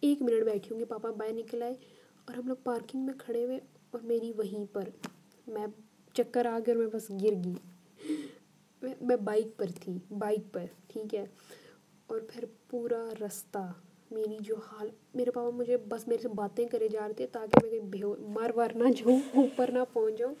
ایک 0.00 0.22
منٹ 0.22 0.44
بیٹھی 0.44 0.68
ہوں 0.70 0.80
گی، 0.80 0.84
پاپا 0.84 1.10
باہر 1.10 1.32
نکل 1.32 1.62
آئے 1.62 1.74
اور 2.24 2.34
ہم 2.34 2.48
لوگ 2.48 2.56
پارکنگ 2.64 3.00
میں 3.00 3.14
کھڑے 3.18 3.44
ہوئے 3.44 3.58
اور 3.90 4.00
میری 4.00 4.32
وہیں 4.32 4.74
پر 4.74 4.88
میں 5.46 5.66
چکر 6.12 6.46
آ 6.46 6.58
گیا 6.66 6.74
اور 6.74 6.82
میں 6.82 6.90
بس 6.92 7.10
گر 7.10 7.34
گئی۔ 7.44 7.54
میں 9.00 9.16
بائک 9.16 9.56
پر 9.56 9.66
تھی 9.80 9.98
بائک 10.18 10.52
پر، 10.52 10.64
ٹھیک 10.86 11.14
ہے۔ 11.14 11.26
اور 12.06 12.20
پھر 12.28 12.44
پورا 12.70 13.08
رستہ 13.20 13.72
میری 14.14 14.36
جو 14.40 14.54
حال، 14.56 14.88
میرے 15.14 15.30
پاپا 15.30 15.50
مجھے 15.50 15.76
بس 15.76 16.08
میرے 16.08 16.22
سے 16.22 16.28
باتیں 16.28 16.66
کرے 16.66 16.88
جا 16.88 17.06
رہے 17.06 17.14
تھے 17.14 17.26
تاکہ 17.26 17.58
میں 17.62 17.70
کہیں 17.70 18.04
مر 18.18 18.50
ور 18.56 18.68
نہ 18.74 18.88
جاؤں، 18.96 19.18
اوپر 19.36 19.70
نہ 19.70 19.78
پہنچ 19.92 20.18
جاؤں۔ 20.18 20.34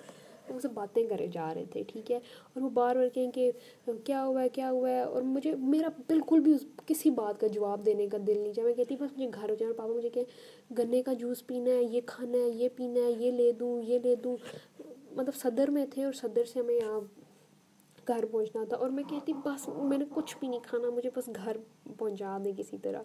وہ 0.48 0.54
مجھ 0.54 0.62
سے 0.62 0.68
باتیں 0.68 1.06
کرے 1.06 1.26
جا 1.26 1.54
رہے 1.54 1.64
تھے، 1.70 1.82
ٹھیک 1.86 2.10
ہے؟ 2.10 2.16
اور 2.16 2.60
وہ 2.62 2.70
بار 2.70 2.96
بار 2.96 3.08
کہیں 3.08 3.30
کہ، 3.30 3.52
کیا 4.04 4.26
ہوا 4.26 4.42
ہے، 4.42 4.48
کیا 4.48 4.70
ہوا 4.70 4.90
ہے؟ 4.90 5.00
اور 5.00 5.22
مجھے، 5.22 5.54
میرا 5.54 5.88
بالکل 5.88 6.40
بھی 6.40 6.52
اس 6.52 6.64
کسی 6.86 7.10
بات 7.10 7.40
کا 7.40 7.46
جواب 7.46 7.86
دینے 7.86 8.08
کا 8.08 8.18
دل 8.26 8.38
نہیں 8.38 8.52
چاہے 8.52 8.66
میں 8.66 8.74
کہتی، 8.74 8.96
بس 8.96 9.12
مجھے 9.12 9.28
گھر 9.34 9.50
ہو 9.50 9.54
جائے 9.54 9.72
اور 9.72 9.78
پاپا 9.78 9.92
مجھے 9.92 10.08
کہ 10.08 10.24
گنے 10.78 11.02
کا 11.02 11.12
جوس 11.12 11.46
پینا 11.46 11.70
ہے، 11.70 11.84
یہ 11.84 12.00
کھانا 12.06 12.38
ہے، 12.38 12.48
یہ 12.48 12.68
پینا 12.76 13.00
ہے، 13.00 13.12
یہ 13.12 13.30
لے 13.30 13.52
دوں، 13.52 13.82
یہ 13.82 13.98
لے 13.98 14.14
دوں۔ 14.16 14.36
مطلب 15.12 15.34
صدر 15.34 15.70
میں 15.70 15.86
تھے 15.90 16.04
اور 16.04 16.12
صدر 16.12 16.44
سے 16.44 16.60
ہمیں 16.60 16.74
یہاں 16.74 17.00
گھر 18.08 18.24
پہنچنا 18.30 18.64
تھا۔ 18.68 18.76
اور 18.76 18.90
میں 18.90 19.04
کہتی، 19.08 19.32
بس 19.32 19.68
میں 19.68 19.98
نے 19.98 20.04
کچھ 20.14 20.36
بھی 20.40 20.48
نہیں 20.48 20.60
کھانا، 20.62 20.90
مجھے 20.90 21.10
بس 21.16 21.30
گھر 21.36 21.56
پہنچا 21.98 22.38
دیں 22.44 22.52
کسی 22.58 22.78
طرح۔ 22.78 23.02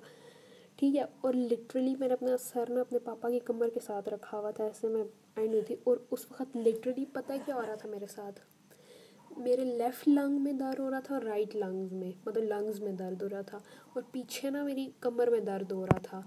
ٹھیک 0.80 0.96
ہے، 0.96 1.04
اور 1.22 1.34
لٹرلی 1.34 1.96
میں 2.00 2.08
نے 2.08 2.14
اپنا 2.14 2.36
سر 2.42 2.70
نا 2.70 2.82
اپنے 2.82 3.00
پاپا 3.00 3.30
کی 3.30 3.40
کمر 3.46 3.70
کے 3.70 3.80
ساتھ 3.80 4.08
رکھا 4.10 4.38
ہوا 4.38 4.52
تھا، 4.52 4.64
ایسے 4.64 4.88
میں 4.88 5.04
اینڈ 5.38 5.54
ہوئی 5.54 5.62
تھی، 5.62 5.76
اور 5.84 5.98
اس 6.12 6.26
وقت 6.32 6.56
لٹرلی 6.58 7.06
پتہ 7.14 7.34
کیا 7.46 7.56
ہو 7.56 7.62
رہا 7.62 7.76
تھا 7.76 7.90
میرے 7.90 8.08
ساتھ؟ 8.08 8.40
میرے 9.38 9.64
لیفٹ 9.64 10.08
لنگ 10.08 10.42
میں 10.44 10.54
درد 10.54 10.80
ہو 10.80 10.90
رہا 10.92 11.00
تھا 11.00 11.14
اور 11.16 11.24
رائٹ 11.24 11.56
لنگز 11.56 11.92
میں 11.94 12.12
مطلب 12.26 12.44
لنگز 12.44 12.80
میں 12.82 12.92
درد 12.94 13.22
ہو 13.22 13.30
رہا 13.30 13.42
تھا، 13.42 13.58
اور 13.94 14.04
پیچھے 14.12 14.50
نا 14.50 14.64
میری 14.64 14.90
کمر 15.00 15.30
میں 15.30 15.40
درد 15.42 15.72
ہو 15.72 15.86
رہا 15.86 16.00
تھا، 16.04 16.22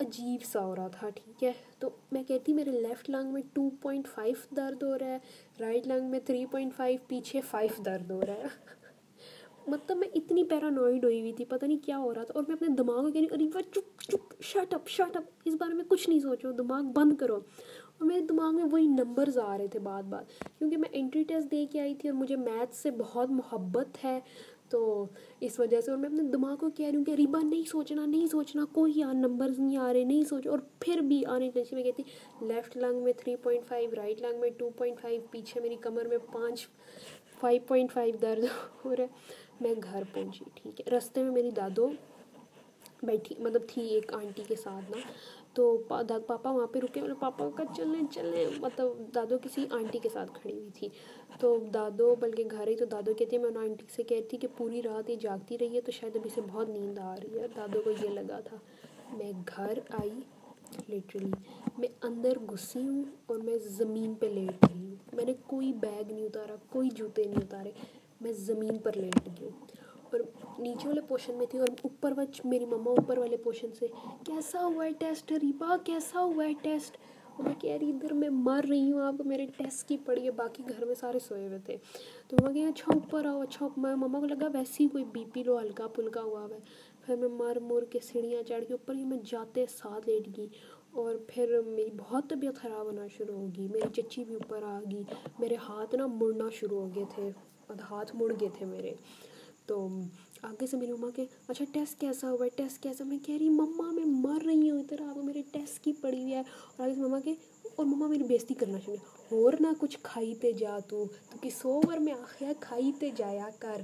عجیب 0.00 0.44
سا 0.44 0.64
ہو 0.64 0.74
رہا 0.76 0.88
تھا، 0.88 1.08
ٹھیک 1.14 1.44
ہے۔ 1.44 1.52
تو 1.78 1.90
میں 2.12 2.22
کہتی 2.22 2.52
میرے 2.52 2.70
لیفٹ 2.70 3.10
لنگ 3.10 3.32
میں 3.32 3.42
ٹو 3.52 3.68
پوائنٹ 3.82 4.08
فائیو 4.08 4.54
درد 4.56 4.82
ہو 4.82 4.98
رہا 4.98 5.06
ہے 5.06 5.18
رائٹ 5.60 5.86
لنگ 5.86 6.10
میں 6.10 6.20
تھری 6.20 6.44
پوائنٹ 6.46 6.74
فائیو 6.76 6.98
پیچھے 7.08 7.40
فائیو 7.40 7.82
درد 7.82 8.10
ہو 8.10 8.20
رہا 8.20 8.34
ہے۔ 8.34 8.76
مطلب 9.68 9.96
میں 9.96 10.08
اتنی 10.14 10.44
پیرانوائڈ 10.44 11.04
ہوئی 11.04 11.20
ہوئی 11.20 11.32
تھی، 11.32 11.44
پتہ 11.44 11.64
نہیں 11.64 11.78
کیا 11.84 11.98
ہو 11.98 12.14
رہا 12.14 12.24
تھا، 12.24 12.32
اور 12.34 12.44
میں 12.48 12.56
اپنے 12.56 12.68
دماغ 12.68 13.04
کو 13.04 13.10
کہہ 13.12 13.20
رہی 13.20 13.44
ارے 13.44 13.62
چپ 13.72 14.02
چپ 14.02 14.42
شٹ 14.42 14.74
اپ 14.74 14.88
شٹ 14.88 15.16
اپ 15.16 15.24
اس 15.44 15.54
بارے 15.54 15.74
میں 15.74 15.84
کچھ 15.88 16.08
نہیں 16.08 16.20
سوچو 16.20 16.52
دماغ 16.52 16.82
بند 16.82 17.16
کرو۔ 17.16 17.34
اور 17.98 18.06
میرے 18.06 18.20
دماغ 18.20 18.54
میں 18.54 18.64
وہی 18.72 18.86
نمبرز 18.86 19.38
آ 19.38 19.58
رہے 19.58 19.66
تھے 19.66 19.78
بات 19.78 20.04
بات۔ 20.04 20.58
کیونکہ 20.58 20.76
میں 20.76 20.88
انٹری 20.92 21.22
ٹیسٹ 21.22 21.50
دے 21.50 21.66
کے 21.66 21.80
آئی 21.80 21.94
تھی 21.94 22.08
اور 22.08 22.16
مجھے 22.18 22.36
میتھس 22.36 22.76
سے 22.76 22.90
بہت 22.90 23.30
محبت 23.30 24.04
ہے، 24.04 24.20
تو 24.70 25.06
اس 25.40 25.58
وجہ 25.60 25.80
سے، 25.80 25.90
اور 25.90 25.98
میں 25.98 26.08
اپنے 26.08 26.22
دماغ 26.22 26.56
کو 26.56 26.70
کہہ 26.70 26.86
رہی 26.86 26.96
ہوں 26.96 27.04
کہ 27.04 27.10
ریبا 27.10 27.40
نہیں 27.42 27.62
سوچنا 27.68 28.06
نہیں 28.06 28.26
سوچنا، 28.26 28.64
کوئی 28.72 28.92
یار 28.96 29.14
نمبرز 29.14 29.58
نہیں 29.58 29.76
آ 29.76 29.92
رہے، 29.92 30.04
نہیں 30.04 30.24
سوچو۔ 30.24 30.50
اور 30.50 30.58
پھر 30.80 31.00
بھی 31.00 31.24
آنے 31.26 31.50
ٹینشن 31.54 31.76
میں 31.76 31.84
کہتی 31.84 32.02
لیفٹ 32.40 32.76
لنگ 32.76 33.02
میں 33.02 33.12
three 33.12 33.36
point 33.36 33.64
five 33.64 33.90
right 33.96 34.22
lung 34.22 34.40
میں 34.40 34.50
ٹو 34.50 34.70
پوائنٹ 34.70 35.00
فائیو 35.00 35.20
پیچھے 35.30 35.60
میری 35.60 35.76
کمر 35.76 36.04
میں 36.04 36.18
پانچ 36.32 36.66
فائیو 37.40 37.60
پوائنٹ 37.66 37.92
فائیو 37.92 38.14
درد 38.22 38.44
ہو 38.84 38.96
رہا 38.96 39.02
ہے۔ 39.02 39.36
میں 39.60 39.74
گھر 39.82 40.02
پہنچی، 40.12 40.44
ٹھیک 40.54 40.80
ہے۔ 40.80 40.96
رستے 40.96 41.22
میں 41.22 41.30
میری 41.30 41.50
دادو 41.50 41.88
بیٹھی 43.02 43.34
مطلب 43.38 43.62
تھی 43.68 43.82
ایک 43.88 44.14
آنٹی 44.14 44.42
کے 44.48 44.54
ساتھ 44.56 44.90
نا۔ 44.90 44.96
تو 45.54 45.76
پاپا 46.26 46.50
وہاں 46.50 46.66
پہ 46.66 46.78
رکے 46.78 47.00
میرے 47.00 47.14
پاپا 47.20 47.48
کا 47.56 47.62
چلیں 47.76 48.12
چلیں 48.12 48.46
مطلب 48.58 49.14
دادو 49.14 49.38
کسی 49.42 49.66
آنٹی 49.70 49.98
کے 49.98 50.08
ساتھ 50.08 50.30
کھڑی 50.34 50.58
ہوئی 50.58 50.70
تھی۔ 50.74 50.88
تو 51.40 51.56
دادو 51.74 52.14
بلکہ 52.20 52.44
گھر 52.50 52.66
ہی 52.66 52.76
تو 52.76 52.84
دادو 52.84 53.14
کہتی 53.14 53.36
ہے 53.36 53.40
میں 53.40 53.50
ان 53.50 53.56
آنٹی 53.56 53.84
سے 53.96 54.02
کہتی 54.02 54.36
کہ 54.36 54.48
پوری 54.56 54.82
رات 54.82 55.10
یہ 55.10 55.16
جاگتی 55.16 55.58
رہی 55.58 55.76
ہے 55.76 55.80
تو 55.80 55.92
شاید 55.92 56.16
ابھی 56.16 56.30
سے 56.34 56.40
بہت 56.52 56.68
نیند 56.68 56.98
آ 56.98 57.14
رہی 57.16 57.38
ہے۔ 57.38 57.46
دادو 57.56 57.80
کو 57.84 57.90
یہ 57.90 58.08
لگا 58.08 58.40
تھا۔ 58.40 58.56
میں 59.12 59.32
گھر 59.56 59.78
آئی 59.90 60.20
لٹرلی 60.88 61.30
میں 61.78 61.88
اندر 62.02 62.38
گھسی 62.50 62.82
ہوں 62.82 63.02
اور 63.26 63.38
میں 63.38 63.58
زمین 63.58 64.14
پہ 64.14 64.26
لیٹ 64.26 64.64
رہی 64.64 64.80
ہوں۔ 64.80 64.94
میں 65.12 65.24
نے 65.24 65.34
کوئی 65.46 65.72
بیگ 65.72 66.12
نہیں 66.12 66.26
اتارا، 66.26 66.54
کوئی 66.70 66.88
جوتے 66.94 67.22
نہیں 67.24 67.42
اتارے۔ 67.42 67.70
میں 68.20 68.32
زمین 68.32 68.78
پر 68.78 68.92
لیٹ 68.96 69.26
گئی 69.26 69.48
ہوں۔ 69.48 69.66
اور 70.12 70.20
نیچے 70.58 70.88
والے 70.88 71.00
پوشن 71.00 71.34
میں 71.34 71.46
تھی 71.46 71.58
اور 71.58 71.68
اوپر 71.82 72.12
وچ 72.16 72.40
میری 72.44 72.64
مما 72.64 72.90
اوپر 72.90 73.18
والے 73.18 73.36
پوشن 73.36 73.68
سے، 73.78 73.86
کیسا 74.26 74.64
ہوا 74.64 74.84
ہے 74.84 74.90
ٹیسٹ 74.92 75.32
ریبا؟ 75.32 75.76
کیسا 75.84 76.20
ہوا 76.20 76.44
ہے 76.44 76.52
ٹیسٹ 76.62 76.96
اور 77.36 77.44
میں 77.44 77.54
کہہ 77.60 77.76
رہی 77.80 77.90
ادھر 77.90 78.12
میں 78.12 78.28
مر 78.28 78.64
رہی 78.68 78.92
ہوں، 78.92 79.00
آپ 79.00 79.14
میرے 79.24 79.46
ٹیسٹ 79.56 79.88
کی 79.88 79.96
پڑی 79.96 80.24
ہے، 80.24 80.30
باقی 80.30 80.62
گھر 80.68 80.84
میں 80.84 80.94
سارے 80.94 81.18
سوئے 81.18 81.46
ہوئے 81.46 81.58
تھے۔ 81.58 81.76
تو 82.28 82.36
وہ 82.42 82.52
کہ 82.52 82.66
اچھا 82.66 82.92
اوپر 82.94 83.24
آؤ 83.24 83.40
اچھا 83.40 83.68
میں 83.76 83.94
مما 83.94 84.18
کو 84.18 84.24
لگا 84.24 84.46
ویسے 84.52 84.82
ہی 84.84 84.88
کوئی 84.88 85.04
بی 85.04 85.24
پی 85.32 85.42
لو 85.42 85.58
ہلکا 85.58 85.86
پھلکا 85.86 86.22
ہوا 86.22 86.44
ہوا 86.44 86.54
ہے۔ 86.54 86.60
پھر 87.06 87.16
میں 87.16 87.28
مر 87.28 87.58
مر 87.60 87.84
کے 87.84 87.98
سیڑھیاں 88.02 88.42
چڑھ 88.42 88.64
کے 88.64 88.72
اوپر 88.72 88.94
ہی 88.94 89.04
میں 89.04 89.18
جاتے 89.24 89.64
ساتھ 89.66 90.08
لیٹ 90.08 90.36
گئی۔ 90.36 90.46
اور 90.90 91.14
پھر 91.26 91.60
میری 91.66 91.90
بہت 91.96 92.24
طبیعت 92.30 92.56
خراب 92.56 92.86
ہونا 92.86 93.06
شروع 93.16 93.34
ہوگی 93.34 93.68
میری 93.68 94.02
چچی 94.02 94.24
بھی 94.24 94.34
اوپر 94.34 94.62
آ 94.62 94.80
گئی، 94.92 95.02
میرے 95.38 95.54
ہاتھ 95.68 95.94
نا 95.94 96.06
مڑنا 96.06 96.48
شروع 96.52 96.80
ہو 96.80 96.88
گئے 96.94 97.04
تھے۔ 97.14 97.30
ہاتھ 97.90 98.16
مڑ 98.16 98.32
گئے 98.40 98.48
تھے 98.58 98.66
میرے۔ 98.66 98.94
تو 99.66 99.88
آگے 100.42 100.66
سے 100.66 100.76
میری 100.76 100.92
مما 100.92 101.08
کہ 101.16 101.24
اچھا 101.48 101.64
ٹیسٹ 101.72 102.00
کیسا 102.00 102.30
ہوا؟ 102.30 102.44
ہے 102.44 102.50
ٹیسٹ 102.56 102.82
کیسا؟ 102.82 103.04
میں 103.04 103.18
کہہ 103.26 103.36
رہی 103.40 103.48
مما 103.48 103.90
میں 103.90 104.04
مر 104.04 104.44
رہی 104.46 104.70
ہوں 104.70 104.78
ادھر 104.78 105.00
آپ 105.00 105.16
میرے 105.24 105.42
ٹیسٹ 105.52 105.84
کی 105.84 105.92
پڑی 106.00 106.22
ہوئی 106.22 106.34
ہے۔ 106.34 106.42
اور 106.76 106.86
آگے 106.86 106.94
سے 106.94 107.00
مما 107.00 107.20
کہ، 107.20 107.34
اور 107.76 107.86
مما 107.86 108.06
میری 108.06 108.22
بےزتی 108.22 108.54
کرنا 108.54 108.78
چاہیے 108.80 108.98
اور 109.30 109.52
نہ 109.60 109.66
کچھ 109.78 109.98
کھائی 110.02 110.34
تے 110.34 110.52
جا 110.52 110.78
تو 110.88 111.04
کہ 111.40 111.50
سو 111.50 111.80
بار 111.86 111.98
میں 111.98 112.12
آخیا 112.12 112.52
کھائی 112.60 112.92
تے 112.98 113.10
جایا 113.16 113.48
کر۔ 113.58 113.80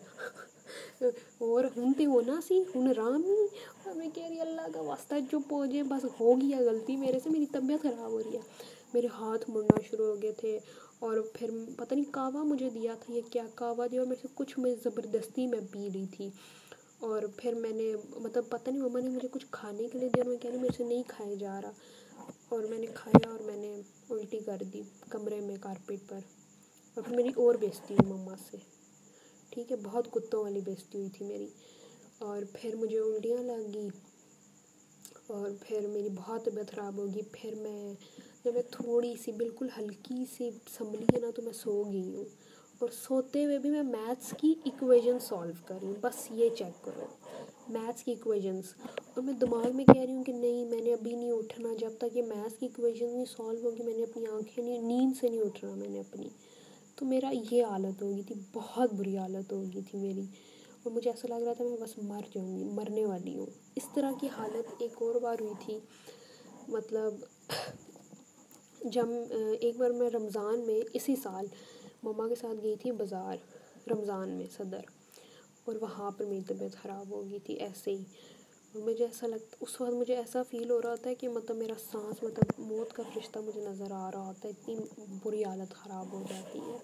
اور 1.39 1.65
ہوں 1.77 1.93
تے 1.99 2.07
ہونا 2.07 2.41
سی 2.49 2.63
ہوں 2.75 2.95
رام 2.95 3.25
ہی۔ 3.25 3.43
اور 3.85 3.95
میں 3.95 4.09
کہہ 4.15 4.27
رہی 4.27 4.41
اللہ 4.41 4.69
کا 4.75 4.81
واسطہ 4.81 5.15
چپ 5.33 5.53
ہو 5.53 5.67
جائے 5.67 5.83
بس 5.83 6.05
ہو 6.21 6.41
گیا، 6.41 6.59
غلطی 6.59 6.97
میرے 6.97 7.19
سے، 7.23 7.31
میری 7.31 7.47
طبیعت 7.47 7.83
خراب 7.83 8.11
ہو 8.11 8.23
رہی 8.23 8.37
ہے۔ 8.37 8.43
میرے 8.95 9.07
ہاتھ 9.07 9.51
مڑنا 9.51 9.81
شروع 9.91 10.07
ہو 10.07 10.23
گئے 10.23 10.33
تھے۔ 10.33 10.59
اور 11.05 11.19
پھر 11.33 11.51
پتہ 11.77 11.95
نہیں 11.95 12.13
کعوہ 12.13 12.43
مجھے 12.45 12.69
دیا 12.71 12.95
تھا 13.01 13.13
یہ 13.13 13.21
کیا 13.31 13.43
کعوہ 13.55 13.87
دیا 13.87 14.01
اور 14.01 14.09
میرے 14.09 14.21
سے 14.23 14.29
کچھ 14.35 14.59
میں 14.59 14.75
زبردستی 14.85 15.47
میں 15.47 15.61
پی 15.71 15.89
رہی 15.95 16.07
تھی 16.07 16.29
اور 17.01 17.23
پھر 17.37 17.55
میں 17.55 17.73
نے 17.73 17.93
مطلب 18.17 18.49
پتہ 18.49 18.71
نہیں 18.71 18.83
مما 18.83 19.01
نے 19.01 19.09
مجھے 19.09 19.29
کچھ 19.33 19.47
کھانے 19.51 19.89
کے 19.89 19.99
لیے 19.99 20.09
دیا 20.09 20.23
اور 20.23 20.31
میں 20.31 20.39
کہہ 20.39 20.51
رہی 20.51 20.59
میرے 20.59 20.77
سے 20.77 20.85
نہیں 20.85 21.03
کھایا 21.09 21.35
جا 21.35 21.61
رہا 21.63 21.73
اور 22.49 22.63
میں 22.63 22.79
نے 22.79 22.87
کھایا 22.95 23.31
اور 23.31 23.41
میں 23.41 23.57
نے 23.57 23.75
الٹی 24.11 24.39
کر 24.39 24.63
دی 24.73 24.83
کمرے 25.09 25.41
میں 25.41 25.57
کارپیٹ 25.61 26.09
پر 26.09 26.21
اور 26.97 27.03
پھر 27.03 27.17
میری 27.17 27.31
اور 27.37 27.55
بیچتی 27.55 27.95
ہوئی 27.95 28.13
مما 28.13 28.35
سے۔ 28.51 28.57
ٹھیک 29.51 29.71
ہے، 29.73 29.77
بہت 29.83 30.11
کتوں 30.11 30.43
والی 30.43 30.61
بیچتی 30.61 30.99
ہوئی 30.99 31.09
تھی 31.09 31.27
میری 31.27 31.47
اور 32.19 32.43
پھر 32.53 32.75
مجھے 32.77 32.99
الٹیاں 32.99 33.43
لگی 33.43 33.89
اور 35.27 35.51
پھر 35.61 35.87
میری 35.87 36.09
بہت 36.15 36.45
طبیعت 36.45 36.71
خراب 36.71 36.99
ہوگی۔ 36.99 37.23
پھر 37.33 37.55
میں 37.55 37.95
جب 38.45 38.55
میں 38.55 38.63
تھوڑی 38.71 39.15
سی 39.25 39.33
بالکل 39.33 39.69
ہلکی 39.79 40.25
سی 40.37 40.51
سنبھلی 40.79 41.07
ہے 41.15 41.21
نا 41.21 41.31
تو 41.37 41.43
میں 41.43 41.53
سو 41.53 41.83
گئی 41.93 42.15
ہوں۔ 42.15 42.25
اور 42.79 42.89
سوتے 42.93 43.45
ہوئے 43.45 43.59
بھی 43.59 43.71
میں 43.71 43.83
میتھس 43.83 44.35
کی 44.39 44.55
ایکویژن 44.65 45.19
سولو 45.19 45.53
کر 45.67 45.79
رہی 45.81 45.89
ہوں۔ 45.89 45.95
بس 46.01 46.29
یہ 46.31 46.49
چیک 46.59 46.85
کرو۔ 46.85 47.01
میتھس 47.69 48.03
کی 48.03 48.13
ایکویژنس 48.13 48.65
اور 49.15 49.23
میں 49.23 49.33
دماغ 49.33 49.77
میں 49.77 49.85
کہہ 49.85 50.03
رہی 50.03 50.15
ہوں 50.15 50.25
کہ 50.25 50.33
نہیں، 50.33 50.65
میں 50.65 50.81
نے 50.81 50.93
ابھی 50.93 51.17
نہیں 51.17 51.33
اٹھنا۔ 51.33 51.69
جب 51.81 51.91
تک 51.99 52.17
یہ 52.17 52.23
میتھس 52.23 52.59
کی 52.59 52.67
ایکویژن 52.67 53.13
نہیں 53.13 53.25
سولو 53.25 53.61
ہوگی 53.63 53.83
میں 53.83 53.97
نے 53.97 54.03
اپنی 54.03 54.27
آنکھیں 54.27 54.65
نہیں، 54.65 54.81
نیند 54.81 55.13
سے 55.21 55.29
نہیں 55.29 55.41
اٹھنا 55.41 55.75
میں 55.75 55.89
نے 55.89 56.01
اپنی۔ 56.01 56.29
تو 56.97 57.07
میرا 57.07 57.33
یہ 57.51 57.65
حالت 57.65 58.03
ہو 58.03 58.11
گئی 58.11 58.23
تھی، 58.23 58.35
بہت 58.53 58.95
بری 58.95 59.17
حالت 59.19 59.53
ہو 59.53 59.63
گئی 59.63 59.83
تھی 59.91 59.99
میری۔ 59.99 60.23
اور 60.83 60.91
مجھے 60.93 61.11
ایسا 61.11 61.39
لگ 61.39 61.45
رہا 61.45 61.53
تھا 61.53 61.65
میں 61.65 61.77
بس 61.77 61.99
مر 61.99 62.21
جاؤں 62.35 62.59
گی، 62.59 62.65
مرنے 62.65 63.07
والی 63.07 63.39
ہوں۔ 63.39 63.47
اس 63.77 63.89
طرح 63.95 64.11
کی 64.21 64.29
حالت 64.37 64.75
ایک 64.79 65.03
اور 65.03 65.15
بار 65.15 65.37
ہوئی 65.41 65.55
تھی۔ 65.65 65.79
مطلب 66.69 67.15
جب 68.85 69.07
ایک 69.61 69.77
بار 69.77 69.91
میں 69.91 70.11
رمضان 70.11 70.61
میں 70.67 70.81
اسی 70.93 71.15
سال 71.17 71.47
مما 72.03 72.29
کے 72.29 72.35
ساتھ 72.35 72.63
گئی 72.63 72.75
تھی 72.77 72.91
بازار، 72.93 73.37
رمضان 73.91 74.31
میں 74.31 74.47
صدر، 74.57 74.81
اور 75.65 75.75
وہاں 75.81 76.11
پر 76.11 76.25
میری 76.25 76.41
طبیعت 76.47 76.77
خراب 76.83 77.11
ہو 77.11 77.23
گئی 77.31 77.39
تھی، 77.39 77.55
ایسے 77.55 77.91
ہی۔ 77.91 78.03
اور 78.73 78.83
مجھے 78.83 79.05
ایسا 79.05 79.27
لگتا 79.27 79.57
اس 79.61 79.81
وقت 79.81 79.93
مجھے 79.93 80.17
ایسا 80.17 80.43
فیل 80.43 80.71
ہو 80.71 80.81
رہا 80.83 80.91
ہوتا 80.91 81.11
ہے 81.11 81.15
کہ 81.15 81.29
مطلب 81.29 81.57
میرا 81.57 81.75
سانس 81.93 82.23
مطلب 82.23 82.61
موت 82.61 82.93
کا 82.93 83.03
فرشتہ 83.15 83.39
مجھے 83.39 83.61
نظر 83.61 83.91
آ 83.91 84.11
رہا 84.11 84.27
ہوتا 84.27 84.49
ہے، 84.49 84.53
اتنی 84.53 84.77
بری 85.25 85.45
حالت 85.45 85.75
خراب 85.75 86.13
ہو 86.13 86.23
جاتی 86.29 86.59
ہے۔ 86.59 86.77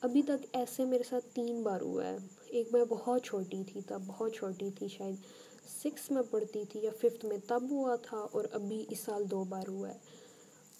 ابھی 0.00 0.22
تک 0.22 0.46
ایسے 0.52 0.84
میرے 0.84 1.02
ساتھ 1.02 1.34
تین 1.34 1.62
بار 1.62 1.80
ہوا 1.80 2.06
ہے۔ 2.06 2.16
ایک 2.46 2.72
میں 2.72 2.84
بہت 2.88 3.24
چھوٹی 3.24 3.62
تھی 3.72 3.80
تب، 3.86 4.02
بہت 4.06 4.34
چھوٹی 4.34 4.70
تھی 4.78 4.88
شاید 4.88 5.14
سکس 5.82 6.10
میں 6.10 6.22
پڑھتی 6.30 6.64
تھی 6.70 6.80
یا 6.80 6.90
ففتھ 7.00 7.24
میں، 7.24 7.38
تب 7.46 7.62
ہوا 7.70 7.96
تھا، 7.96 8.26
اور 8.32 8.44
ابھی 8.52 8.84
اس 8.90 9.00
سال 9.00 9.30
دو 9.30 9.44
بار 9.44 9.68
ہوا 9.68 9.88
ہے۔ 9.88 10.17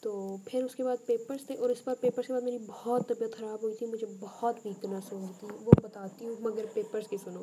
تو 0.00 0.36
پھر 0.44 0.64
اس 0.64 0.74
کے 0.74 0.82
بعد 0.82 0.96
پیپرس 1.06 1.46
تھے 1.46 1.54
اور 1.54 1.70
اس 1.70 1.78
بار 1.84 1.94
پیپرس 2.00 2.26
کے 2.26 2.32
بعد 2.32 2.40
میری 2.40 2.58
بہت 2.66 3.08
طبیعت 3.08 3.38
خراب 3.38 3.58
ہوئی 3.62 3.74
تھی، 3.74 3.86
مجھے 3.86 4.06
بہت 4.20 4.56
ویکنیس 4.64 5.12
ہوئی 5.12 5.26
تھی، 5.40 5.48
وہ 5.64 5.72
بتاتی 5.82 6.28
ہوں 6.28 6.34
مگر 6.40 6.64
پیپرس 6.72 7.08
کی 7.08 7.16
سنو۔ 7.24 7.42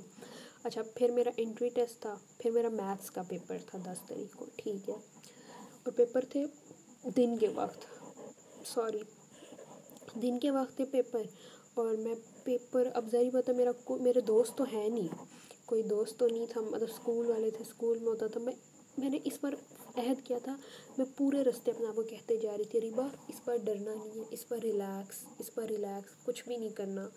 اچھا 0.63 0.81
پھر 0.95 1.11
میرا 1.11 1.29
انٹری 1.37 1.69
ٹیسٹ 1.69 2.01
تھا، 2.01 2.15
پھر 2.37 2.51
میرا 2.51 2.69
میتھس 2.69 3.11
کا 3.11 3.21
پیپر 3.21 3.57
تھا 3.65 3.79
دس 3.85 3.97
تاریخ 4.07 4.35
کو، 4.35 4.45
ٹھیک 4.55 4.89
ہے۔ 4.89 4.93
اور 5.83 5.91
پیپر 5.91 6.25
تھے 6.29 6.45
دن 7.17 7.37
کے 7.37 7.47
وقت 7.55 7.85
سوری 8.65 8.99
دن 10.21 10.39
کے 10.39 10.51
وقت 10.51 10.75
تھے 10.75 10.85
پیپر 10.85 11.21
اور 11.73 11.93
میں 11.93 12.15
پیپر 12.43 12.89
اب 12.93 13.05
ظاہر 13.11 13.29
بات 13.33 13.49
ہے 13.49 13.53
میرا 13.53 13.71
میرے 13.89 14.21
دوست 14.21 14.57
تو 14.57 14.63
ہیں 14.63 14.89
نہیں۔ 14.89 15.25
کوئی 15.65 15.83
دوست 15.83 16.19
تو 16.19 16.27
نہیں 16.27 16.45
تھا 16.49 16.61
مطلب 16.61 16.87
اسکول 16.93 17.29
والے 17.29 17.49
تھے 17.49 17.65
اسکول 17.67 17.97
میں 17.99 18.07
ہوتا 18.07 18.27
تھا، 18.27 18.39
میں 18.39 18.53
میں 18.97 19.09
نے 19.09 19.19
اس 19.23 19.33
بار 19.41 19.53
عہد 19.97 20.25
کیا 20.27 20.37
تھا۔ 20.43 20.55
میں 20.97 21.05
پورے 21.17 21.43
رستے 21.43 21.71
اپنے 21.71 21.87
آپ 21.87 21.95
کو 21.95 22.03
کہتے 22.03 22.37
جا 22.37 22.57
رہی 22.57 22.63
تھی، 22.63 22.81
ریبا، 22.81 23.07
اس 23.27 23.43
پر 23.45 23.57
ڈرنا 23.57 23.93
نہیں 23.93 24.19
ہے، 24.19 24.23
اس 24.29 24.47
پر 24.47 24.57
ریلیکس 24.63 25.23
اس 25.39 25.53
پر 25.53 25.63
ریلیکس 25.63 26.25
کچھ 26.25 26.43
بھی 26.47 26.57
نہیں 26.57 26.69
کرنا 26.69 27.07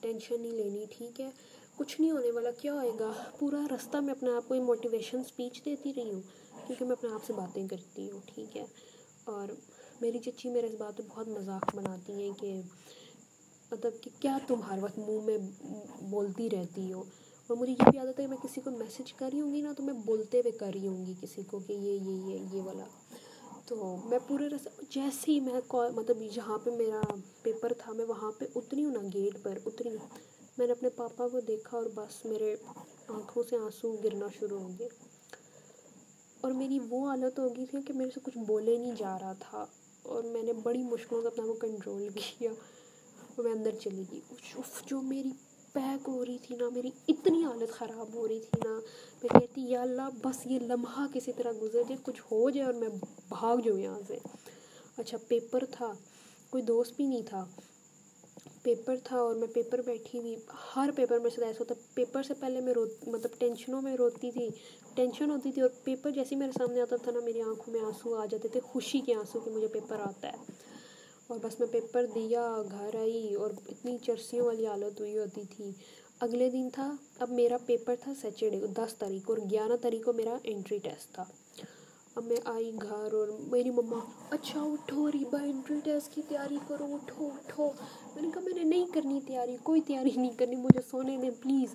ٹینشن 0.00 0.40
نہیں 0.40 0.52
لینی، 0.52 0.84
ٹھیک 0.90 1.20
ہے؟ 1.20 1.30
کچھ 1.76 2.00
نہیں 2.00 2.10
ہونے 2.10 2.30
والا، 2.30 2.50
کیا 2.50 2.72
ہوئے 2.74 2.90
گا؟ 3.00 3.12
پورا 3.38 3.60
رستہ 3.70 3.96
میں 3.96 4.14
اپنے 4.14 4.30
آپ 4.30 4.48
کو 4.48 4.54
موٹیویشن 4.54 5.18
اسپیچ 5.18 5.64
دیتی 5.64 5.92
رہی 5.96 6.10
ہوں، 6.10 6.20
کیونکہ 6.66 6.84
میں 6.84 6.92
اپنے 6.92 7.10
آپ 7.10 7.24
سے 7.26 7.32
باتیں 7.32 7.68
کرتی 7.68 8.10
ہوں، 8.10 8.20
ٹھیک 8.26 8.56
ہے؟ 8.56 8.64
اور 9.24 9.48
میری 10.00 10.18
چچی 10.18 10.50
میرے 10.50 10.66
اس 10.66 10.74
بات 10.78 10.96
پہ 10.96 11.02
بہت 11.08 11.28
مذاق 11.28 11.74
بناتی 11.74 12.12
ہیں 12.12 12.30
کہ 12.40 12.60
مطلب 13.70 13.92
کہ 14.02 14.10
کیا 14.20 14.38
تم 14.46 14.62
ہر 14.62 14.78
وقت 14.80 14.98
منہ 14.98 15.20
میں 15.20 15.38
بولتی 16.02 16.50
رہتی 16.50 16.92
ہو؟ 16.92 17.02
اور 17.50 17.58
مجھے 17.58 17.72
یہ 17.72 17.90
بھی 17.90 17.98
عادت 17.98 18.08
ہے 18.08 18.24
کہ 18.24 18.26
میں 18.26 18.36
کسی 18.42 18.60
کو 18.60 18.70
میسج 18.70 19.12
کر 19.12 19.30
رہی 19.32 19.40
ہوں 19.40 19.54
گی 19.54 19.60
نا 19.60 19.72
تو 19.76 19.82
میں 19.82 19.94
بولتے 19.94 20.38
ہوئے 20.38 20.52
کر 20.52 20.70
رہی 20.74 20.86
ہوں 20.86 21.06
گی 21.06 21.14
کسی 21.20 21.42
کو 21.42 21.58
کہ 21.58 21.72
یہ 21.72 21.92
یہ 21.92 22.32
یہ 22.32 22.38
یہ 22.52 22.62
والا۔ 22.62 22.84
تو 23.66 23.96
میں 24.04 24.18
پورے 24.28 24.48
رس 24.48 24.68
جیسے 24.90 25.32
ہی 25.32 25.40
میں 25.40 25.60
مطلب 25.74 26.16
جہاں 26.32 26.58
پہ 26.64 26.70
میرا 26.70 27.00
پیپر 27.42 27.72
تھا، 27.78 27.92
میں 27.92 28.04
وہاں 28.04 28.32
پہ 28.38 28.44
اتری 28.54 28.84
ہوں 28.84 28.92
نا 28.92 29.08
گیٹ 29.14 29.36
پر، 29.42 29.58
اتری 29.66 29.88
میں 30.58 30.66
نے 30.66 30.72
اپنے 30.72 30.88
پاپا 30.88 31.28
کو 31.28 31.40
دیکھا 31.40 31.76
اور 31.78 31.86
بس 31.94 32.24
میرے 32.24 32.56
آنکھوں 33.08 33.42
سے 33.50 33.56
آنسو 33.56 33.96
گرنا 34.04 34.26
شروع 34.38 34.58
ہو 34.58 34.68
گئے 34.78 34.88
اور 36.40 36.52
میری 36.52 36.78
وہ 36.88 37.08
حالت 37.08 37.38
ہو 37.38 37.56
گئی 37.56 37.66
تھی 37.66 37.82
کہ 37.82 37.92
میرے 37.92 38.10
سے 38.14 38.20
کچھ 38.22 38.38
بولے 38.38 38.76
نہیں 38.76 38.94
جا 38.98 39.18
رہا 39.18 39.32
تھا 39.40 39.66
اور 40.02 40.22
میں 40.22 40.42
نے 40.42 40.52
بڑی 40.52 40.82
مشکلوں 40.82 41.22
سے 41.22 41.28
اپنا 41.28 41.44
وہ 41.44 41.54
کنٹرول 41.54 42.08
کیا۔ 42.38 42.50
میں 43.38 43.52
اندر 43.52 43.70
چلی 43.80 44.02
گئی۔ 44.12 44.20
جو 44.86 45.00
میری 45.00 45.30
پیک 45.72 46.08
ہو 46.08 46.24
رہی 46.24 46.38
تھی 46.42 46.56
نا، 46.56 46.68
میری 46.68 46.90
اتنی 47.08 47.44
حالت 47.44 47.70
خراب 47.70 48.14
ہو 48.14 48.28
رہی 48.28 48.40
تھی 48.40 48.68
نا۔ 48.68 48.80
میں 49.22 49.40
کہتی، 49.40 49.60
یا 49.60 49.82
اللہ، 49.82 50.08
بس 50.24 50.46
یہ 50.46 50.58
لمحہ 50.58 51.06
کسی 51.14 51.32
طرح 51.32 51.52
گزر 51.62 51.82
جائے، 51.82 51.96
کچھ 52.02 52.22
ہو 52.32 52.50
جائے 52.50 52.66
اور 52.66 52.74
میں 52.74 52.88
بھاگ 53.28 53.56
جاؤں 53.56 53.78
یہاں 53.78 54.00
سے۔ 54.08 54.18
اچھا 54.96 55.18
پیپر 55.28 55.64
تھا۔ 55.70 55.92
کوئی 56.50 56.62
دوست 56.62 56.96
بھی 56.96 57.06
نہیں 57.06 57.22
تھا۔ 57.28 57.44
پیپر 58.62 58.96
تھا 59.04 59.18
اور 59.18 59.34
میں 59.34 59.48
پیپر 59.54 59.82
بیٹھی 59.82 60.18
ہوئی، 60.18 60.36
ہر 60.76 60.90
پیپر 60.96 61.18
میں 61.18 61.30
سے 61.30 61.44
ایسا 61.44 61.56
ہوتا۔ 61.60 61.74
پیپر 61.94 62.22
سے 62.22 62.34
پہلے 62.34 62.60
میں 62.60 62.74
رو 62.74 62.86
مطلب 63.06 63.30
ٹینشنوں 63.38 63.82
میں 63.82 63.96
روتی 63.96 64.30
تھی۔ 64.30 64.48
ٹینشن 64.94 65.30
ہوتی 65.30 65.52
تھی 65.52 65.62
اور 65.62 65.70
پیپر 65.84 66.10
جیسے 66.10 66.36
میرے 66.36 66.52
سامنے 66.58 66.80
آتا 66.80 66.96
تھا 66.96 67.12
نا، 67.12 67.20
میری 67.20 67.40
آنکھوں 67.40 67.74
میں 67.74 67.80
آنسو 67.80 68.14
آ 68.14 68.26
جاتے 68.26 68.48
تھے، 68.48 68.60
خوشی 68.60 69.00
کے 69.00 69.14
آنسو 69.14 69.40
کہ 69.40 69.50
مجھے 69.50 69.68
پیپر 69.68 69.96
آتا 70.00 70.28
ہے۔ 70.28 70.69
اور 71.30 71.38
بس 71.42 71.60
میں 71.60 71.68
پیپر 71.68 72.06
دیا، 72.14 72.62
گھر 72.70 72.94
آئی 73.00 73.34
اور 73.34 73.50
اتنی 73.68 73.96
چرسیوں 74.02 74.46
والی 74.46 74.66
حالت 74.66 75.00
ہوئی 75.00 75.18
ہوتی 75.18 75.40
تھی۔ 75.56 75.70
اگلے 76.20 76.50
دن 76.50 76.68
تھا، 76.72 76.96
اب 77.18 77.30
میرا 77.30 77.56
پیپر 77.66 77.94
تھا 78.00 78.12
سیٹرڈے 78.20 78.66
دس 78.66 78.94
تاریخ 78.94 79.22
اور 79.26 79.38
گیارہ 79.50 79.76
تاریخ 79.82 80.04
کو 80.04 80.12
میرا 80.12 80.36
انٹری 80.44 80.78
ٹیسٹ 80.78 81.14
تھا۔ 81.14 81.24
اب 82.14 82.24
میں 82.24 82.36
آئی 82.44 82.72
گھر 82.82 83.12
اور 83.12 83.28
میری 83.38 83.70
مما 83.70 83.98
اچھا 84.30 84.62
اٹھو 84.62 85.08
ریبا 85.08 85.42
انٹری 85.42 85.80
ٹیسٹ 85.84 86.14
کی 86.14 86.22
تیاری 86.28 86.58
کرو، 86.68 86.84
اٹھو 86.84 87.26
اٹھو۔ 87.26 87.70
میں 88.14 88.22
نے 88.22 88.28
کہا، 88.34 88.42
میں 88.42 88.54
نے 88.54 88.62
نہیں 88.62 88.86
کرنی 88.94 89.20
تیاری، 89.26 89.56
کوئی 89.62 89.80
تیاری 89.80 90.10
نہیں 90.16 90.38
کرنی، 90.38 90.56
مجھے 90.56 90.80
سونے 90.90 91.16
دیں 91.22 91.30
پلیز 91.30 91.74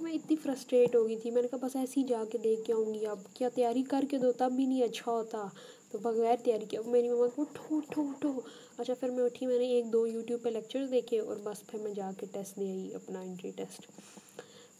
میں 0.00 0.12
اتنی 0.12 0.36
فرسٹریٹ 0.36 0.96
ہو 0.96 1.08
گئی 1.08 1.16
تھی۔ 1.16 1.30
میں 1.30 1.42
نے 1.42 1.48
کہا، 1.48 1.58
بس 1.62 1.76
ایسے 1.76 2.00
ہی 2.00 2.06
جا 2.06 2.24
کے 2.32 2.38
دیکھ 2.38 2.64
کے 2.64 2.72
آؤں 2.72 2.94
گی۔ 2.94 3.06
اب 3.06 3.18
کیا 3.34 3.48
تیاری 3.48 3.82
کر 3.82 4.04
کے 4.10 4.18
دو، 4.18 4.32
تب 4.32 4.52
بھی 4.52 4.66
نہیں 4.66 4.82
اچھا 4.82 5.12
ہوتا۔ 5.12 5.46
تو 5.94 5.98
بغیر 6.02 6.36
تیاری 6.44 6.64
کیا 6.64 6.80
میری 6.86 7.10
مما 7.10 7.26
کو 7.34 7.42
اٹھو 7.42 7.76
اٹھو 7.76 8.02
اٹھو 8.02 8.40
اچھا 8.78 8.94
پھر 9.00 9.10
میں 9.10 9.24
اٹھی، 9.24 9.46
میں 9.46 9.58
نے 9.58 9.66
ایک 9.66 9.92
دو 9.92 10.06
یوٹیوب 10.06 10.42
پہ 10.42 10.48
لیکچر 10.48 10.86
دیکھے 10.86 11.20
اور 11.20 11.36
بس 11.42 11.66
پھر 11.66 11.78
میں 11.78 11.92
جا 11.94 12.10
کے 12.20 12.26
ٹیسٹ 12.32 12.56
دے 12.56 12.70
آئی، 12.70 12.94
اپنا 12.94 13.20
انٹری 13.20 13.50
ٹیسٹ 13.50 13.86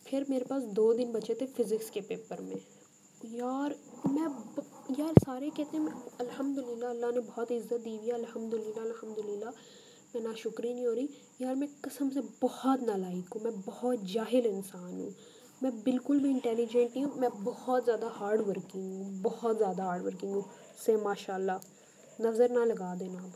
پھر 0.04 0.22
میرے 0.28 0.44
پاس 0.44 0.64
دو 0.76 0.92
دن 0.92 1.12
بچے 1.12 1.34
تھے 1.34 1.46
فزکس 1.56 1.90
کے 1.90 2.00
پیپر 2.00 2.40
میں۔ 2.40 2.56
یار 3.22 3.70
میں 4.12 4.28
یار 4.98 5.12
سارے 5.24 5.50
کہتے 5.56 5.76
ہیں 5.76 5.86
الحمد 6.18 6.58
للہ 6.58 6.86
اللہ 6.86 7.06
نے 7.14 7.20
بہت 7.20 7.52
عزت 7.52 7.84
دی 7.84 7.96
ہوئی 7.96 8.08
ہے 8.08 8.12
الحمد 8.12 8.54
للہ 8.54 8.80
الحمد 8.80 9.18
للہ 9.18 9.50
میں 10.14 10.22
نا 10.22 10.30
شکری 10.36 10.72
نہیں 10.74 10.86
ہو 10.86 10.94
رہی۔ 10.94 11.06
یار، 11.38 11.54
میں 11.54 11.68
قسم 11.80 12.10
سے 12.10 12.20
بہت 12.42 12.82
نالائق 12.82 13.36
ہوں، 13.36 13.42
میں 13.42 13.50
بہت 13.66 13.98
جاہل 14.02 14.40
انسان 14.44 15.00
ہوں۔ 15.00 15.10
میں 15.62 15.70
بالکل 15.70 16.18
بھی 16.18 16.30
انٹیلیجنٹ 16.30 16.96
نہیں 16.96 17.04
ہوں، 17.04 17.20
میں 17.20 17.28
بہت 17.44 17.84
زیادہ 17.84 18.08
ہارڈ 18.20 18.40
ورکنگ 18.40 18.92
ہوں، 18.92 19.22
بہت 19.22 19.58
زیادہ 19.58 19.82
ہارڈ 19.82 20.02
ورکنگ 20.04 20.32
ہوں۔ 20.32 20.42
سے 20.78 20.96
ماشاء 20.96 21.34
اللہ 21.34 21.52
نظر 22.20 22.48
نہ 22.48 22.58
لگا 22.58 22.94
دینا 23.00 23.22
اب 23.22 23.30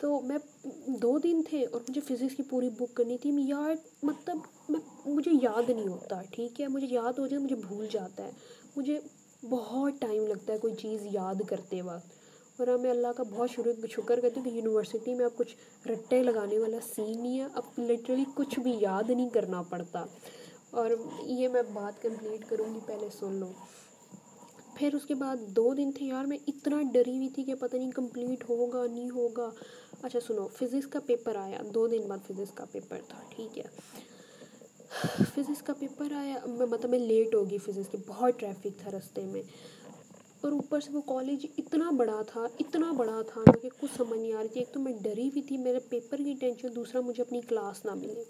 تو 0.00 0.20
میں 0.20 0.38
دو 0.86 1.18
دن 1.18 1.42
تھے 1.50 1.66
اور 1.66 1.80
مجھے 1.88 2.00
فزکس 2.00 2.36
کی 2.36 2.42
پوری 2.42 2.70
بک 2.70 2.96
کرنی 2.96 3.18
تھی۔ 3.18 3.30
میں 3.30 3.44
یار 3.46 3.74
مطلب 4.02 4.36
میں، 4.68 4.80
مجھے 5.06 5.30
یاد 5.42 5.70
نہیں 5.70 5.88
ہوتا، 5.88 6.22
ٹھیک 6.30 6.60
ہے؟ 6.60 6.68
مجھے 6.68 6.86
یاد 6.90 7.18
ہو 7.18 7.26
جائے 7.26 7.42
مجھے 7.42 7.56
بھول 7.56 7.86
جاتا 7.90 8.24
ہے۔ 8.24 8.30
مجھے 8.76 9.00
بہت 9.50 9.92
ٹائم 10.00 10.26
لگتا 10.26 10.52
ہے 10.52 10.58
کوئی 10.58 10.74
چیز 10.74 11.06
یاد 11.12 11.34
کرتے 11.48 11.82
وقت۔ 11.82 12.06
اور 12.60 12.78
میں 12.78 12.90
اللہ 12.90 13.08
کا 13.16 13.22
بہت 13.22 13.50
شروع 13.50 13.72
شکر 13.90 14.20
کرتی 14.20 14.40
ہوں 14.40 14.44
کہ 14.44 14.54
یونیورسٹی 14.54 15.14
میں 15.14 15.24
اب 15.24 15.36
کچھ 15.36 15.56
رٹے 15.88 16.22
لگانے 16.22 16.58
والا 16.58 16.76
سین 16.94 17.22
نہیں 17.22 17.40
ہے۔ 17.40 17.46
اب 17.54 17.62
لٹرلی 17.78 18.24
کچھ 18.34 18.60
بھی 18.60 18.76
یاد 18.80 19.10
نہیں 19.10 19.30
کرنا 19.30 19.62
پڑتا۔ 19.62 20.04
اور 20.70 20.90
یہ 21.22 21.48
میں 21.48 21.62
بات 21.72 22.02
کمپلیٹ 22.02 22.48
کروں 22.48 22.74
گی، 22.74 22.80
پہلے 22.86 23.08
سن 23.18 23.32
لو۔ 23.32 23.50
پھر 24.82 24.94
اس 24.94 25.06
کے 25.06 25.14
بعد 25.14 25.36
دو 25.36 25.74
دن 25.74 25.90
تھے 25.94 26.06
یار، 26.06 26.24
میں 26.24 26.38
اتنا 26.46 26.82
ڈری 26.92 27.16
ہوئی 27.16 27.28
تھی 27.28 27.42
کہ 27.42 27.54
پتہ 27.54 27.76
نہیں 27.76 27.90
کمپلیٹ 27.90 28.50
ہوگا 28.50 28.86
نہیں 28.92 29.10
ہوگا۔ 29.10 29.50
اچھا 30.02 30.20
سنو، 30.26 30.46
فزکس 30.46 30.86
کا 30.86 31.00
پیپر 31.06 31.36
آیا، 31.36 31.58
دو 31.74 31.88
دن 31.88 32.00
بعد 32.08 32.18
فزکس 32.28 32.52
کا 32.54 32.64
پیپر 32.72 33.00
تھا، 33.08 33.22
ٹھیک 33.28 33.58
ہے۔ 33.58 33.64
فزکس 35.34 35.62
کا 35.62 35.72
پیپر 35.78 36.12
آیا، 36.12 36.38
میں 36.46 36.66
مطلب 36.66 36.90
میں 36.90 36.98
لیٹ 36.98 37.34
ہوگی 37.34 37.58
فزکس 37.58 37.88
کی، 37.90 37.96
بہت 38.06 38.40
ٹریفک 38.40 38.80
تھا 38.80 38.90
رستے 38.90 39.24
میں۔ 39.24 39.42
اور 40.40 40.52
اوپر 40.52 40.80
سے 40.80 40.92
وہ 40.92 41.00
کالج 41.06 41.46
اتنا 41.58 41.90
بڑا 41.90 42.22
تھا، 42.26 42.46
اتنا 42.60 42.92
بڑا 42.92 43.22
تھا 43.28 43.40
نا 43.40 43.58
کہ 43.62 43.68
کچھ 43.80 43.90
سمجھ 43.96 44.18
نہیں 44.18 44.32
آ 44.32 44.40
رہی 44.40 44.48
تھی۔ 44.48 44.60
ایک 44.60 44.74
تو 44.74 44.80
میں 44.80 44.92
ڈری 45.02 45.28
ہوئی 45.28 45.42
تھی، 45.42 45.56
میرے 45.56 45.78
پیپر 45.78 46.16
کی 46.16 46.34
ٹینشن، 46.40 46.68
دوسرا 46.74 47.00
مجھے 47.00 47.22
اپنی 47.22 47.40
کلاس 47.40 47.84
نہ 47.84 47.94
ملے 47.94 48.24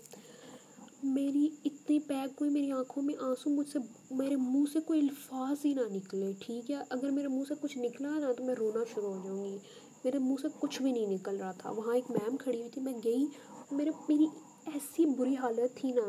میری 1.02 1.48
اتنی 1.64 1.98
پیک 1.98 2.30
ہوئی، 2.40 2.50
میری 2.50 2.70
آنکھوں 2.70 3.02
میں 3.02 3.14
آنسو 3.20 3.50
مجھ 3.50 3.68
سے، 3.68 3.78
میرے 4.10 4.36
منہ 4.36 4.64
سے 4.72 4.80
کوئی 4.80 5.00
الفاظ 5.00 5.56
ہی 5.64 5.74
نہ 5.74 5.80
نکلے، 5.92 6.32
ٹھیک 6.40 6.70
ہے؟ 6.70 6.76
اگر 6.90 7.10
میرے 7.10 7.28
منہ 7.28 7.42
سے 7.48 7.54
کچھ 7.60 7.78
نکلا 7.78 8.18
نا 8.18 8.32
تو 8.32 8.44
میں 8.44 8.54
رونا 8.54 8.84
شروع 8.94 9.14
ہو 9.14 9.20
جاؤں 9.24 9.44
گی۔ 9.44 9.58
میرے 10.04 10.18
منہ 10.18 10.34
سے 10.42 10.48
کچھ 10.60 10.82
بھی 10.82 10.92
نہیں 10.92 11.06
نکل 11.06 11.36
رہا 11.36 11.52
تھا۔ 11.52 11.70
وہاں 11.70 11.94
ایک 11.94 12.10
میم 12.10 12.36
کھڑی 12.36 12.58
ہوئی 12.58 12.70
تھی، 12.70 12.82
میں 12.82 12.92
گئی۔ 13.04 13.26
میرے، 13.70 13.90
میری 14.08 14.26
ایسی 14.66 15.06
بری 15.06 15.36
حالت 15.36 15.76
تھی 15.76 15.92
نا 15.92 16.02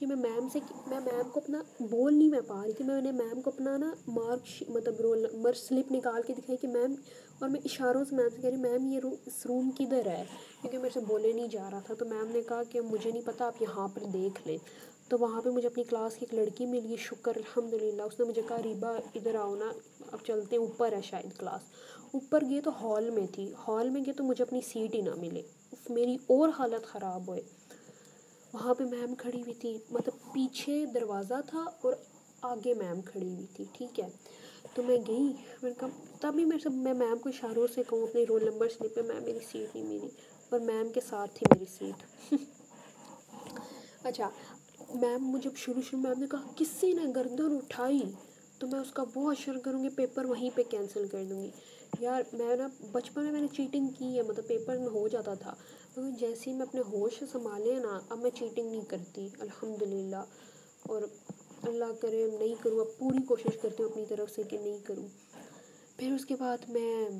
کہ 0.00 0.06
میں 0.06 0.16
میم 0.16 0.48
سے 0.52 0.58
میں 0.86 1.00
میم 1.00 1.28
کو 1.28 1.40
اپنا 1.40 1.62
بول 1.80 2.14
نہیں 2.14 2.28
میں 2.28 2.40
پا 2.40 2.62
رہی 2.64 2.72
تھی، 2.72 2.84
میں 2.84 3.00
نے 3.00 3.12
میم 3.12 3.40
کو 3.40 3.50
اپنا 3.50 3.76
نا 3.76 3.94
مارک 4.08 4.62
مطلب 4.68 5.00
رول 5.00 5.26
نمبر 5.32 5.52
سلپ 5.52 5.92
نکال 5.92 6.22
کے 6.22 6.34
دکھائی 6.34 6.56
کہ 6.56 6.68
میم 6.68 6.94
اور 7.38 7.48
میں 7.48 7.60
اشاروں 7.64 8.04
سے 8.04 8.16
میم 8.16 8.28
سے 8.28 8.42
کہہ 8.42 8.50
رہی 8.50 8.56
میم 8.56 8.92
یہ 8.92 9.00
اس 9.26 9.46
روم 9.46 9.70
کدھر 9.70 10.06
ہے؟ 10.06 10.24
کیونکہ 10.60 10.78
میرے 10.78 10.90
سے 10.94 11.00
بولے 11.00 11.32
نہیں 11.32 11.48
جا 11.48 11.68
رہا 11.70 11.80
تھا، 11.80 11.94
تو 11.94 12.04
میم 12.04 12.30
نے 12.30 12.42
کہا 12.42 12.62
کہ 12.62 12.80
مجھے 12.80 13.10
نہیں 13.10 13.26
پتہ 13.26 13.44
آپ 13.44 13.62
یہاں 13.62 13.88
پر 13.88 14.02
دیکھ 14.12 14.48
لیں۔ 14.48 14.58
تو 15.08 15.18
وہاں 15.20 15.42
پہ 15.42 15.50
مجھے 15.50 15.68
اپنی 15.68 15.84
کلاس 15.84 16.16
کی 16.16 16.26
ایک 16.30 16.40
لڑکی 16.40 16.66
ملی، 16.66 16.96
شکر 16.96 17.32
الحمد 17.36 17.74
للہ 17.74 18.02
اس 18.02 18.20
نے 18.20 18.26
مجھے 18.26 18.42
کہا، 18.48 18.62
ریبا، 18.62 18.88
ادھر 18.88 19.34
آؤ 19.34 19.54
نا، 19.54 19.72
اب 20.12 20.18
چلتے 20.26 20.56
اوپر 20.56 20.92
ہے 20.92 21.00
شاید 21.02 21.38
کلاس 21.38 21.60
اوپر 22.10 22.44
گئے 22.50 22.60
تو 22.60 22.70
ہال 22.80 23.10
میں 23.10 23.26
تھی۔ 23.34 23.52
ہال 23.68 23.90
میں 23.90 24.00
گئے 24.04 24.14
تو 24.14 24.24
مجھے 24.24 24.44
اپنی 24.44 24.60
سیٹ 24.60 24.94
ہی 24.94 25.00
نہ 25.00 25.14
ملے۔ 25.16 25.42
میری 25.88 26.16
اور 26.26 26.48
حالت 26.58 26.86
خراب 26.86 27.28
ہوئے۔ 27.28 27.40
وہاں 28.52 28.74
پہ 28.74 28.84
میم 28.84 29.14
کھڑی 29.14 29.40
ہوئی 29.42 29.54
تھی 29.54 29.78
مطلب 29.90 30.32
پیچھے 30.32 30.86
دروازہ 30.86 31.34
تھا 31.46 31.64
اور 31.80 31.92
آگے 32.42 32.74
میم 32.74 33.00
کھڑی 33.00 33.28
ہوئی 33.34 33.46
تھی، 33.54 33.64
ٹھیک 33.72 34.00
ہے۔ 34.00 34.08
تو 34.74 34.82
میں 34.82 34.98
گئی، 35.08 35.22
میں 35.62 35.70
نے 35.70 35.72
کہا، 35.78 35.88
تبھی 36.20 36.44
میرے 36.44 36.58
سے 36.58 36.68
میں 36.68 36.94
میم 36.94 37.18
کو 37.18 37.28
اشاروں 37.28 37.66
سے 37.74 37.82
کہوں، 37.88 38.02
اپنے 38.02 38.24
رول 38.28 38.44
نمبر 38.44 38.68
سلپ 38.68 38.94
پہ 38.94 39.00
میم 39.02 39.22
میری 39.24 39.38
سیٹ 39.52 39.76
نہیں 39.76 39.84
ملی 39.84 40.08
اور 40.48 40.60
میم 40.60 40.92
کے 40.92 41.00
ساتھ 41.00 41.30
تھی 41.34 41.46
میری 41.50 41.64
سیٹ 41.78 42.32
اچھا 44.02 44.28
میم 44.94 45.24
مجھے 45.24 45.50
شروع 45.56 45.82
شروع 45.82 46.00
میم 46.00 46.20
نے 46.20 46.26
کہا 46.30 46.46
کسی 46.56 46.92
نے 46.92 47.02
گردن 47.16 47.56
اٹھائی؟ 47.56 48.00
تو 48.58 48.66
میں 48.66 48.80
اس 48.80 48.92
کا 48.92 49.04
وہ 49.14 49.30
اشر 49.30 49.58
کروں 49.58 49.82
گی 49.84 49.88
پیپر 49.88 50.24
وہیں 50.24 50.50
پہ 50.54 50.62
کینسل 50.70 51.06
کر 51.08 51.24
دوں 51.24 51.42
گی۔ 51.42 51.50
یار، 52.00 52.22
میں 52.32 52.56
نا، 52.56 52.68
بچپن 52.92 53.22
میں 53.22 53.32
میں 53.32 53.40
نے 53.40 53.46
چیٹنگ 53.52 53.88
کی 53.98 54.16
ہے 54.16 54.22
مطلب 54.22 54.46
پیپر 54.46 54.78
میں 54.78 54.88
ہو 54.88 55.08
جاتا 55.08 55.34
تھا۔ 55.34 55.54
مگر 56.00 56.18
جیسے 56.18 56.50
ہی 56.50 56.56
میں 56.56 56.66
اپنے 56.66 56.80
ہوش 56.80 57.24
سنبھالے 57.32 57.74
نا، 57.74 58.00
اب 58.08 58.18
میں 58.18 58.30
چیٹنگ 58.30 58.70
نہیں 58.70 58.84
کرتی 58.88 59.28
الحمد 59.38 59.82
للہ 59.82 60.24
اور 60.82 61.02
اللہ 61.62 61.92
کرے 62.00 62.30
نہیں 62.38 62.54
کروں، 62.62 62.80
اب 62.80 62.98
پوری 62.98 63.22
کوشش 63.22 63.58
کرتی 63.62 63.82
ہوں 63.82 63.90
اپنی 63.90 64.04
طرف 64.08 64.30
سے 64.30 64.42
کہ 64.42 64.58
نہیں 64.58 64.78
کروں۔ 64.84 65.06
پھر 65.96 66.12
اس 66.12 66.24
کے 66.24 66.34
بعد 66.38 66.58
میں 66.68 67.10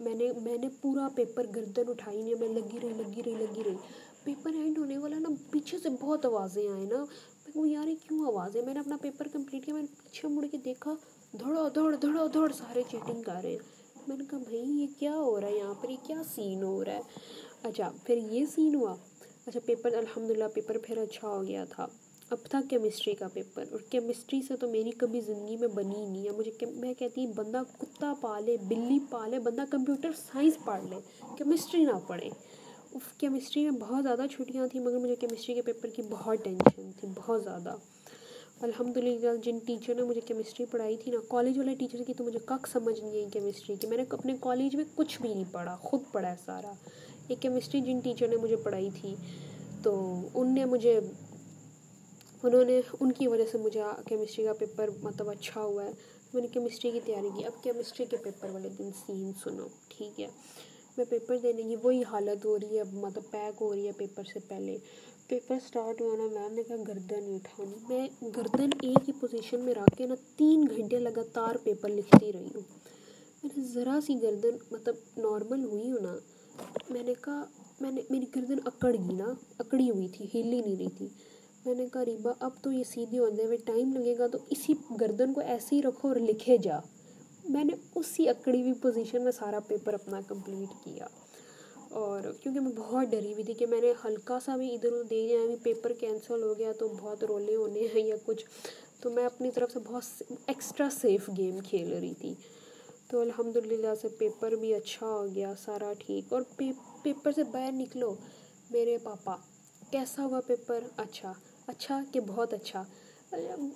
میں 0.00 0.14
نے 0.14 0.32
میں 0.42 0.58
نے 0.58 0.68
پورا 0.80 1.08
پیپر 1.14 1.46
گردن 1.56 1.82
اٹھائی 1.88 2.22
نہیں، 2.22 2.34
میں 2.34 2.48
لگی 2.48 2.78
رہی 2.82 2.88
لگی 2.88 3.22
رہی 3.26 3.34
لگی 3.34 3.64
رہی۔ 3.64 3.76
پیپر 4.24 4.50
اینڈ 4.54 4.78
ہونے 4.78 4.98
والا 4.98 5.18
نا، 5.18 5.28
پیچھے 5.50 5.78
سے 5.78 5.88
بہت 6.00 6.26
آوازیں 6.26 6.68
آئیں 6.68 6.86
نا۔ 6.86 6.98
میں 6.98 7.52
کہوں، 7.52 7.66
یار 7.66 7.88
یہ 7.88 8.08
کیوں 8.08 8.26
آواز 8.26 8.56
ہے 8.56 8.62
میں 8.62 8.74
نے 8.74 8.80
اپنا 8.80 8.96
پیپر 9.02 9.28
کمپلیٹ 9.32 9.64
کیا، 9.64 9.74
میں 9.74 9.82
نے 9.82 9.94
پیچھے 10.02 10.28
مڑ 10.28 10.46
کے 10.46 10.56
دیکھا 10.56 10.94
دھڑا 11.40 11.68
دھڑ 11.74 11.96
دھڑا 11.96 12.26
دھڑ، 12.32 12.52
سارے 12.52 12.82
چیٹنگ 12.90 13.22
کر 13.22 13.32
رہے۔ 13.42 13.50
ہیں 13.50 13.82
میں 14.06 14.16
نے 14.16 14.24
کہا، 14.30 14.38
بھائی، 14.38 14.58
یہ 14.58 14.86
کیا 14.98 15.16
ہو 15.16 15.40
رہا 15.40 15.48
ہے 15.48 15.56
یہاں 15.56 15.74
پر؟ 15.80 15.90
یہ 15.90 15.96
کیا 16.02 16.22
سین 16.34 16.62
ہو 16.62 16.84
رہا 16.84 16.92
ہے؟ 16.92 17.00
اچھا 17.62 17.90
پھر 18.04 18.18
یہ 18.30 18.46
سین 18.54 18.74
ہوا۔ 18.74 18.94
اچھا 19.46 19.60
پیپر 19.66 19.92
الحمد 19.92 20.30
للہ 20.30 20.44
پیپر 20.54 20.78
پھر 20.78 20.98
اچھا 20.98 21.28
ہو 21.28 21.46
گیا 21.46 21.64
تھا۔ 21.64 21.86
اب 22.30 22.38
تھا 22.50 22.60
کیمسٹری 22.70 23.14
کا 23.14 23.28
پیپر 23.28 23.64
اور 23.70 23.80
کیمسٹری 23.90 24.40
سے 24.42 24.56
تو 24.56 24.68
میری 24.68 24.90
کبھی 24.90 25.20
زندگی 25.20 25.56
میں 25.56 25.68
بنی 25.68 25.94
ہی 25.94 26.06
نہیں 26.06 26.24
ہے۔ 26.24 26.30
مجھے 26.30 26.66
میں 26.66 26.94
کہتی 26.94 27.26
ہوں، 27.26 27.32
بندہ 27.32 27.62
کتا 27.78 28.12
پالے، 28.20 28.56
بلی 28.68 28.98
پالے، 29.10 29.38
بندہ 29.38 29.62
کمپیوٹر 29.70 30.10
سائنس 30.16 30.54
پڑھ 30.64 30.84
لے 30.84 30.96
کیمسٹری 31.38 31.84
نہ 31.84 31.98
پڑھے۔ 32.06 32.30
اس 32.92 33.02
کیمسٹری 33.18 33.62
میں 33.62 33.80
بہت 33.80 34.02
زیادہ 34.02 34.24
چھٹیاں 34.30 34.66
تھیں، 34.66 34.80
مگر 34.80 34.98
مجھے 34.98 35.16
کیمسٹری 35.16 35.54
کے 35.54 35.62
پیپر 35.62 35.88
کی 35.88 36.02
بہت 36.10 36.38
ٹینشن 36.44 36.90
تھی، 37.00 37.08
بہت 37.14 37.42
زیادہ۔ 37.44 37.76
الحمد 38.60 38.96
للہ 38.96 39.36
جن 39.42 39.58
ٹیچر 39.58 39.94
نے 39.94 40.02
مجھے 40.02 40.20
کیمسٹری 40.20 40.66
پڑھائی 40.66 40.96
تھی 40.96 41.12
نا 41.12 41.18
کالج 41.28 41.58
والے 41.58 41.74
ٹیچر 41.74 42.02
کی 42.06 42.14
تو 42.14 42.24
مجھے 42.24 42.38
کک 42.44 42.66
سمجھ 42.66 43.00
نہیں 43.00 43.12
آئی 43.12 43.26
کیمسٹری 43.32 43.76
کی۔ 43.76 43.86
میں 43.86 43.96
نے 43.96 44.04
اپنے 44.10 44.36
کالج 44.40 44.76
میں 44.76 44.84
کچھ 44.94 45.20
بھی 45.22 45.34
نہیں 45.34 45.44
پڑھا، 45.52 45.76
خود 45.76 46.00
پڑھا 46.12 46.30
ہے 46.30 46.36
سارا۔ 46.44 46.72
ایک 47.32 47.42
کیمسٹری 47.42 47.80
جن 47.80 47.98
ٹیچر 47.98 48.28
نے 48.28 48.36
مجھے 48.36 48.56
پڑھائی 48.56 48.88
تھی، 49.00 49.14
تو 49.82 49.92
ان 50.34 50.54
نے 50.54 50.64
مجھے، 50.64 50.98
انہوں 52.42 52.64
نے، 52.64 52.80
ان 53.00 53.12
کی 53.12 53.28
وجہ 53.28 53.44
سے 53.52 53.58
مجھے 53.58 53.80
کیمسٹری 54.06 54.44
کا 54.44 54.52
پیپر 54.52 54.90
مطلب 55.02 55.30
اچھا 55.30 55.60
ہوا 55.62 55.84
ہے۔ 55.84 55.92
میں 56.34 56.42
نے 56.42 56.48
کیمسٹری 56.48 56.90
کی 56.90 57.00
تیاری 57.04 57.28
کی۔ 57.36 57.44
اب 57.44 57.62
کیمسٹری 57.62 58.04
کے 58.04 58.16
پیپر 58.16 58.50
والے 58.50 58.68
دن 58.78 58.90
سین 58.96 59.32
سنو، 59.44 59.66
ٹھیک 59.88 60.20
ہے۔ 60.20 60.26
میں 60.96 61.04
پیپر 61.04 61.38
دینے 61.38 61.62
کی 61.62 61.76
وہی 61.82 62.02
حالت 62.02 62.44
ہو 62.44 62.58
رہی 62.58 62.76
ہے، 62.76 62.80
اب 62.80 62.92
مطلب 62.94 63.22
پیک 63.30 63.62
ہو 63.62 63.74
رہی 63.74 63.86
ہے 63.86 63.92
پیپر 63.92 64.22
سے 64.24 64.40
پہلے۔ 64.48 64.76
پیپر 65.28 65.54
اسٹارٹ 65.56 66.00
ہوا 66.00 66.16
نا 66.16 66.26
میم 66.30 66.52
نے 66.52 66.62
کہا 66.62 66.76
گردن 66.88 67.34
اٹھانی 67.34 67.76
میں 67.88 68.06
گردن 68.36 68.70
ایک 68.82 69.08
ہی 69.08 69.20
پوزیشن 69.20 69.60
میں 69.60 69.74
رکھ 69.74 69.96
کے 69.96 70.06
نا 70.06 70.14
تین 70.36 70.64
گھنٹے 70.76 70.98
لگاتار 70.98 71.54
پیپر 71.62 71.88
لکھتی 71.88 72.32
رہی 72.32 72.48
ہوں۔ 72.54 72.62
میں 73.42 73.50
نے 73.56 73.62
ذرا 73.64 73.98
سی 74.06 74.14
گردن 74.22 74.56
مطلب 74.70 74.94
نارمل 75.16 75.64
ہوئی 75.64 75.90
ہوں 75.92 76.00
نا 76.00 76.14
میں 76.90 77.02
نے 77.02 77.14
کہا، 77.20 77.44
میں 77.80 77.90
نے 77.90 78.00
میری 78.10 78.26
گردن 78.36 78.58
اکڑ 78.64 78.92
گئی 78.92 79.14
نا، 79.14 79.34
اکڑی 79.58 79.90
ہوئی 79.90 80.08
تھی 80.08 80.24
ہل 80.24 80.52
ہی 80.52 80.60
نہیں 80.60 80.76
رہی 80.76 80.88
تھی۔ 80.98 81.08
میں 81.66 81.74
نے 81.74 81.86
کہا، 81.92 82.04
ریبا، 82.04 82.32
اب 82.40 82.50
تو 82.62 82.72
یہ 82.72 82.84
سیدھی 82.84 83.18
ہونے 83.18 83.44
میں 83.44 83.56
ٹائم 83.64 83.92
لگے 83.92 84.18
گا 84.18 84.26
تو 84.26 84.38
اسی 84.50 84.72
گردن 85.00 85.32
کو 85.32 85.40
ایسے 85.40 85.76
ہی 85.76 85.82
رکھو 85.82 86.08
اور 86.08 86.16
لکھے 86.16 86.56
جا۔ 86.58 86.78
میں 87.48 87.64
نے 87.64 87.72
اسی 87.94 88.28
اکڑی 88.28 88.62
ہوئی 88.62 88.72
پوزیشن 88.72 89.24
میں 89.24 89.32
سارا 89.32 89.58
پیپر 89.60 89.94
اپنا 89.94 90.20
کمپلیٹ 90.28 90.84
کیا۔ 90.84 91.06
اور 91.90 92.22
کیونکہ 92.42 92.60
میں 92.60 92.72
بہت 92.76 93.06
ڈری 93.06 93.32
ہوئی 93.32 93.44
تھی 93.44 93.54
کہ 93.54 93.66
میں 93.66 93.80
نے 93.80 93.92
ہلکا 94.04 94.38
سا 94.44 94.56
بھی 94.56 94.74
ادھر 94.74 94.92
ادھر 94.92 95.02
دے 95.02 95.28
دیا، 95.28 95.42
ابھی 95.42 95.56
پیپر 95.62 95.92
کینسل 95.92 96.42
ہو 96.42 96.58
گیا 96.58 96.72
تو 96.72 96.88
بہت 96.88 97.24
رولے 97.24 97.56
ہونے 97.56 97.86
ہیں 97.94 98.02
یا 98.02 98.16
کچھ۔ 98.24 98.44
تو 99.00 99.10
میں 99.10 99.26
اپنی 99.26 99.50
طرف 99.50 99.72
سے 99.72 99.78
بہت 99.84 100.22
ایکسٹرا 100.46 100.88
سیف 100.90 101.30
گیم 101.36 101.58
کھیل 101.60 101.92
رہی 101.92 102.14
تھی۔ 102.14 102.34
تو 103.12 103.20
الحمد 103.20 103.56
للہ 103.56 103.94
سے 104.00 104.08
پیپر 104.08 104.52
بھی 104.52 104.74
اچھا 104.74 105.06
ہو 105.06 105.26
گیا، 105.34 105.52
سارا 105.64 105.92
ٹھیک۔ 105.98 106.32
اور 106.32 106.42
پیپر 107.02 107.32
سے 107.32 107.44
باہر 107.44 107.72
نکلو، 107.72 108.14
میرے 108.70 108.98
پاپا، 109.02 109.36
کیسا 109.90 110.24
ہوا 110.24 110.40
پیپر؟ 110.46 110.80
اچھا 110.96 111.32
اچھا 111.66 112.00
کہ 112.12 112.20
بہت 112.20 112.54
اچھا۔ 112.54 112.84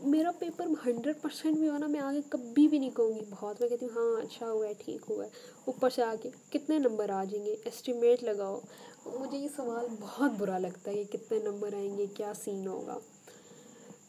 میرا 0.02 0.30
پیپر 0.38 0.64
ہنڈریڈ 0.86 1.22
پرسینٹ 1.22 1.58
بھی 1.58 1.68
ہوا 1.68 1.78
نا 1.78 1.86
میں 1.86 2.00
آگے 2.00 2.20
کبھی 2.28 2.68
بھی 2.68 2.78
نہیں 2.78 2.90
کہوں 2.90 3.12
گی۔ 3.12 3.20
بہت، 3.30 3.60
میں 3.60 3.68
کہتی 3.68 3.86
ہوں 3.86 3.92
ہاں 3.96 4.22
اچھا 4.22 4.50
ہوا 4.52 4.66
ہے، 4.66 4.72
ٹھیک 4.78 5.10
ہوا 5.10 5.24
ہے۔ 5.24 5.30
اوپر 5.64 5.90
سے 5.90 6.02
آگے، 6.02 6.30
کتنے 6.52 6.78
نمبر 6.78 7.10
آ 7.10 7.24
جائیں 7.24 7.46
گے؟ 7.46 7.56
اسٹیمیٹ 7.64 8.22
لگاؤ۔ 8.24 8.60
مجھے 9.06 9.38
یہ 9.38 9.48
سوال 9.56 9.86
بہت 10.00 10.30
برا 10.38 10.58
لگتا 10.58 10.90
ہے 10.90 11.04
کہ 11.04 11.18
کتنے 11.18 11.38
نمبر 11.38 11.74
آئیں 11.74 11.98
گے، 11.98 12.06
کیا 12.06 12.32
سین 12.34 12.66
ہوگا؟ 12.66 12.98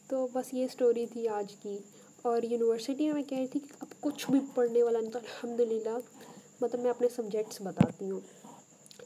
تو 0.08 0.26
بس 0.32 0.54
یہ 0.54 0.64
اسٹوری 0.64 1.06
تھی 1.06 1.28
آج 1.28 1.54
کی۔ 1.62 1.78
اور 2.24 2.42
یونیورسٹی 2.42 3.04
میں 3.04 3.12
میں 3.12 3.22
کہہ 3.22 3.38
رہی 3.38 3.46
تھی 3.46 3.60
کہ 3.60 3.72
اب 3.80 3.88
کچھ 4.00 4.30
بھی 4.30 4.38
پڑھنے 4.54 4.82
والا 4.82 5.00
نہیں 5.00 5.10
تو 5.10 5.18
الحمد 5.18 5.60
للہ 5.62 5.96
مطلب 6.60 6.80
میں 6.80 6.90
اپنے 6.90 7.08
سبجیکٹس 7.16 7.60
بتاتی 7.60 8.10
ہوں۔ 8.10 8.20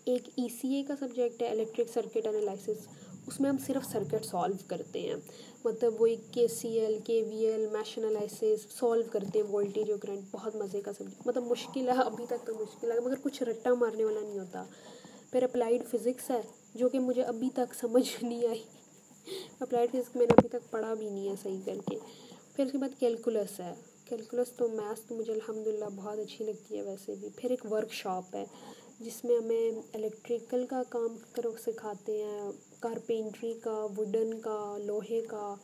ایک 0.04 0.28
ای 0.36 0.46
سی 0.60 0.74
اے 0.74 0.82
کا 0.82 0.94
سبجیکٹ 0.98 1.42
ہے 1.42 1.48
الیکٹرک 1.48 1.88
سرکٹ 1.94 2.26
انالائسس 2.26 2.86
اس 3.26 3.40
میں 3.40 3.50
ہم 3.50 3.56
صرف 3.66 3.84
سرکٹ 3.92 4.24
سالو 4.24 4.54
کرتے 4.66 5.00
ہیں۔ 5.00 5.14
مطلب 5.64 6.00
وہی 6.00 6.16
K 6.32 6.46
C 6.48 6.68
L 6.80 6.98
K 7.04 7.22
V 7.22 7.44
L 7.46 7.66
mesh 7.72 7.96
analysis 7.98 8.66
solve 8.70 9.02
کرتے 9.10 9.38
ہیں 9.38 9.46
وولٹیج 9.46 9.90
اور 9.90 9.98
کرنٹ 9.98 10.24
بہت 10.30 10.56
مزے 10.56 10.80
کا 10.80 10.92
سبجیکٹ 10.92 11.26
مطلب 11.26 11.44
مشکل 11.46 11.88
ہے، 11.88 12.02
ابھی 12.04 12.26
تک 12.26 12.46
تو 12.46 12.54
مشکل 12.54 12.92
ہے، 12.92 13.00
مگر 13.00 13.14
کچھ 13.22 13.42
رٹا 13.42 13.74
مارنے 13.74 14.04
والا 14.04 14.20
نہیں 14.20 14.38
ہوتا۔ 14.38 14.64
پھر 15.30 15.42
اپلائیڈ 15.42 15.82
فزکس 15.90 16.30
ہے، 16.30 16.40
جو 16.74 16.88
کہ 16.88 16.98
مجھے 16.98 17.22
ابھی 17.24 17.48
تک 17.54 17.74
سمجھ 17.74 18.06
نہیں 18.22 18.46
آئی۔ 18.48 18.62
اپلائیڈ 19.60 19.90
فزکس 19.90 20.16
میں 20.16 20.26
نے 20.26 20.34
ابھی 20.36 20.48
تک 20.48 20.70
پڑھا 20.70 20.94
بھی 20.94 21.10
نہیں 21.10 21.28
ہے 21.28 21.34
صحیح 21.42 21.60
کر 21.64 21.78
کے۔ 21.90 21.96
پھر 22.56 22.64
اس 22.64 22.72
کے 22.72 22.78
بعد 22.78 23.00
کیلکولس 23.00 23.60
ہے۔ 23.60 23.74
کیلکولس 24.04 24.52
تو 24.56 24.68
میتھس 24.68 25.04
تو 25.04 25.14
مجھے 25.14 25.32
الحمد 25.32 25.66
للہ 25.66 25.84
بہت 25.96 26.18
اچھی 26.18 26.44
لگتی 26.44 26.76
ہے 26.76 26.82
ویسے 26.82 27.14
بھی۔ 27.14 27.28
پھر 27.36 27.50
ایک 27.50 27.72
ورک 27.72 27.92
شاپ 27.92 28.34
ہے 28.34 28.44
جس 29.00 29.24
میں 29.24 29.36
ہمیں 29.36 29.70
الیکٹریکل 29.94 30.66
کا 30.66 30.82
کام 30.88 31.16
کرو 31.32 31.52
سکھاتے 31.66 32.22
ہیں 32.22 32.50
کارپینٹری 32.80 33.52
کا 33.62 33.84
ووڈن 33.96 34.40
کا، 34.40 34.78
لوہے 34.84 35.20
کا، 35.20 35.54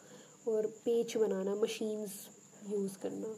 اور 0.45 0.65
پیچ 0.85 1.17
بنانا 1.17 1.55
مشینز 1.55 2.09
یوز 2.73 2.99
کرنا۔ 2.99 3.33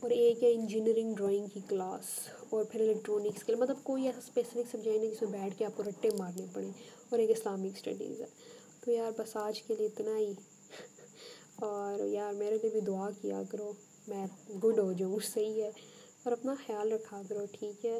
اور 0.00 0.10
ایک 0.10 0.42
ہے 0.42 0.52
انجینئرنگ 0.52 1.14
ڈرائنگ 1.14 1.46
کی 1.46 1.60
کلاس 1.68 2.04
اور 2.50 2.64
پھر 2.64 2.80
الیکٹرانکس 2.80 3.44
کے 3.44 3.56
مطلب 3.56 3.76
کوئی 3.82 4.06
ایسا 4.06 4.18
اسپیسیفک 4.18 4.70
سبجیکٹ 4.72 4.98
نہیں 4.98 5.10
جس 5.10 5.22
میں 5.22 5.30
بیٹھ 5.30 5.58
کے 5.58 5.64
آپ 5.64 5.76
کو 5.76 5.82
رٹے 5.82 6.08
مارنے 6.18 6.46
پڑیں۔ 6.52 6.70
اور 7.10 7.18
ایک 7.18 7.30
اسلامک 7.30 7.76
اسٹڈیز 7.76 8.20
ہے۔ 8.20 8.26
تو 8.80 8.90
یار 8.90 9.10
بس 9.18 9.36
آج 9.36 9.62
کے 9.62 9.74
لیے 9.78 9.86
اتنا 9.86 10.18
ہی۔ 10.18 10.32
اور 11.62 12.06
یار 12.06 12.32
میرے 12.34 12.58
لیے 12.62 12.70
بھی 12.70 12.80
دعا 12.80 13.08
کیا 13.20 13.42
کرو، 13.50 13.72
میں 14.08 14.26
گڈ 14.64 14.78
ہو 14.78 14.92
جاؤں، 14.92 15.18
صحیح 15.24 15.62
ہے، 15.62 15.70
اور 16.24 16.32
اپنا 16.32 16.54
خیال 16.66 16.92
رکھا 16.92 17.22
کرو، 17.28 17.44
ٹھیک 17.52 17.86
ہے؟ 17.86 17.98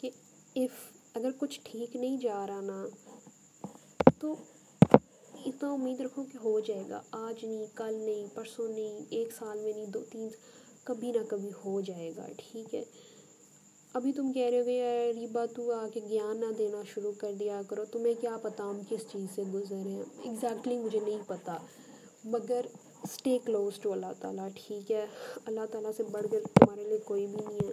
کہ 0.00 0.10
اف 0.56 0.82
اگر 1.14 1.30
کچھ 1.38 1.60
ٹھیک 1.64 1.96
نہیں 1.96 2.16
جا 2.16 2.46
رہا 2.46 2.60
نا، 2.60 2.86
تو 4.20 4.34
اتنا 5.46 5.72
امید 5.72 6.00
رکھو 6.00 6.22
کہ 6.32 6.38
ہو 6.44 6.60
جائے 6.60 6.84
گا۔ 6.88 7.00
آج 7.10 7.44
نہیں، 7.44 7.66
کل 7.74 7.94
نہیں، 7.94 8.26
پرسوں 8.34 8.68
نہیں، 8.68 9.00
ایک 9.10 9.32
سال 9.32 9.58
میں 9.58 9.72
نہیں، 9.72 9.86
دو، 9.86 10.00
تین، 10.12 10.28
کبھی 10.84 11.12
نہ 11.12 11.24
کبھی 11.28 11.50
ہو 11.64 11.80
جائے 11.80 12.12
گا، 12.16 12.26
ٹھیک 12.36 12.74
ہے؟ 12.74 12.82
ابھی 13.92 14.12
تم 14.12 14.32
کہہ 14.32 14.48
رہے 14.50 14.60
ہو 14.60 14.64
کہ 14.64 14.70
یار 14.70 15.14
یہ 15.14 15.26
بات 15.32 15.54
تو 15.56 15.70
آ 15.72 15.86
کے 15.94 16.00
گیان 16.10 16.40
نہ 16.40 16.52
دینا 16.58 16.82
شروع 16.94 17.12
کر 17.18 17.32
دیا 17.32 17.60
کرو، 17.68 17.84
تمہیں 17.84 18.14
کیا 18.20 18.36
پتہ 18.42 18.62
ہم 18.62 18.80
کس 18.88 19.00
چیز 19.12 19.26
سے 19.34 19.42
گزر 19.54 19.86
ہیں؟ 19.86 20.02
ایگزیکٹلی 20.22 20.78
مجھے 20.78 21.00
نہیں 21.00 21.22
پتہ، 21.26 21.58
مگر 22.24 22.66
اسٹے 23.04 23.38
کلوز 23.44 23.78
ٹو 23.78 23.92
اللہ 23.92 24.06
تعالیٰ، 24.20 24.48
ٹھیک 24.54 24.92
ہے؟ 24.92 25.06
اللہ 25.44 25.60
تعالیٰ 25.70 25.90
سے 25.96 26.02
بڑھ 26.02 26.26
کر 26.30 26.40
تمہارے 26.54 26.84
لیے 26.84 26.98
کوئی 26.98 27.26
بھی 27.26 27.36
نہیں 27.48 27.68
ہے۔ 27.68 27.72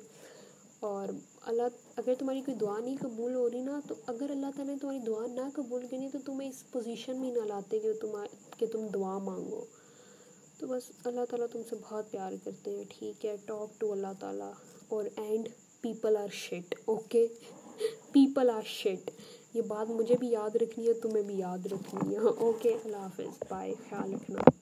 اور 0.79 1.07
اللہ، 1.41 1.63
اگر 1.95 2.13
تمہاری 2.19 2.41
کوئی 2.41 2.57
دعا 2.57 2.79
نہیں 2.79 2.97
قبول 3.01 3.35
ہو 3.35 3.49
رہی 3.49 3.61
نا، 3.61 3.79
تو 3.87 3.95
اگر 4.07 4.29
اللہ 4.29 4.45
تعالیٰ 4.55 4.73
نے 4.73 4.79
تمہاری 4.81 4.99
دعا 4.99 5.25
نہ 5.27 5.41
قبول 5.55 5.87
کرنی، 5.91 6.09
تو 6.09 6.17
تمہیں 6.25 6.49
اس 6.49 6.71
پوزیشن 6.71 7.17
میں 7.17 7.31
نہ 7.31 7.39
لاتے 7.39 7.79
کہ 7.79 7.93
تم 7.93 8.23
کہ 8.57 8.65
تم 8.65 8.87
دعا 8.87 9.17
مانگو۔ 9.17 9.65
تو 10.59 10.67
بس 10.67 10.91
اللہ 11.03 11.25
تعالیٰ 11.29 11.47
تم 11.51 11.61
سے 11.69 11.75
بہت 11.81 12.11
پیار 12.11 12.31
کرتے 12.43 12.71
ہیں، 12.71 12.83
ٹھیک 12.89 13.25
ہے؟ 13.25 13.37
ٹاک 13.45 13.79
ٹو 13.79 13.91
اللہ 13.91 14.07
تعالیٰ۔ 14.19 14.51
اور 14.87 15.03
and 15.15 15.49
people 15.81 16.17
are 16.17 16.27
shit 16.33 16.75
okay 16.85 17.27
people 18.11 18.49
are 18.49 18.61
shit 18.65 19.11
یہ 19.53 19.61
بات 19.61 19.89
مجھے 19.89 20.15
بھی 20.19 20.27
یاد 20.27 20.55
رکھنی 20.55 20.87
ہے، 20.87 20.93
تمہیں 20.93 21.23
بھی 21.23 21.35
یاد 21.35 21.65
رکھنی 21.65 22.13
ہے۔ 22.13 22.19
اوکے 22.19 22.77
اللہ 22.85 22.97
حافظ۔ 22.97 23.43
بائے 23.49 23.73
خیال 23.89 24.13
رکھنا۔ 24.13 24.60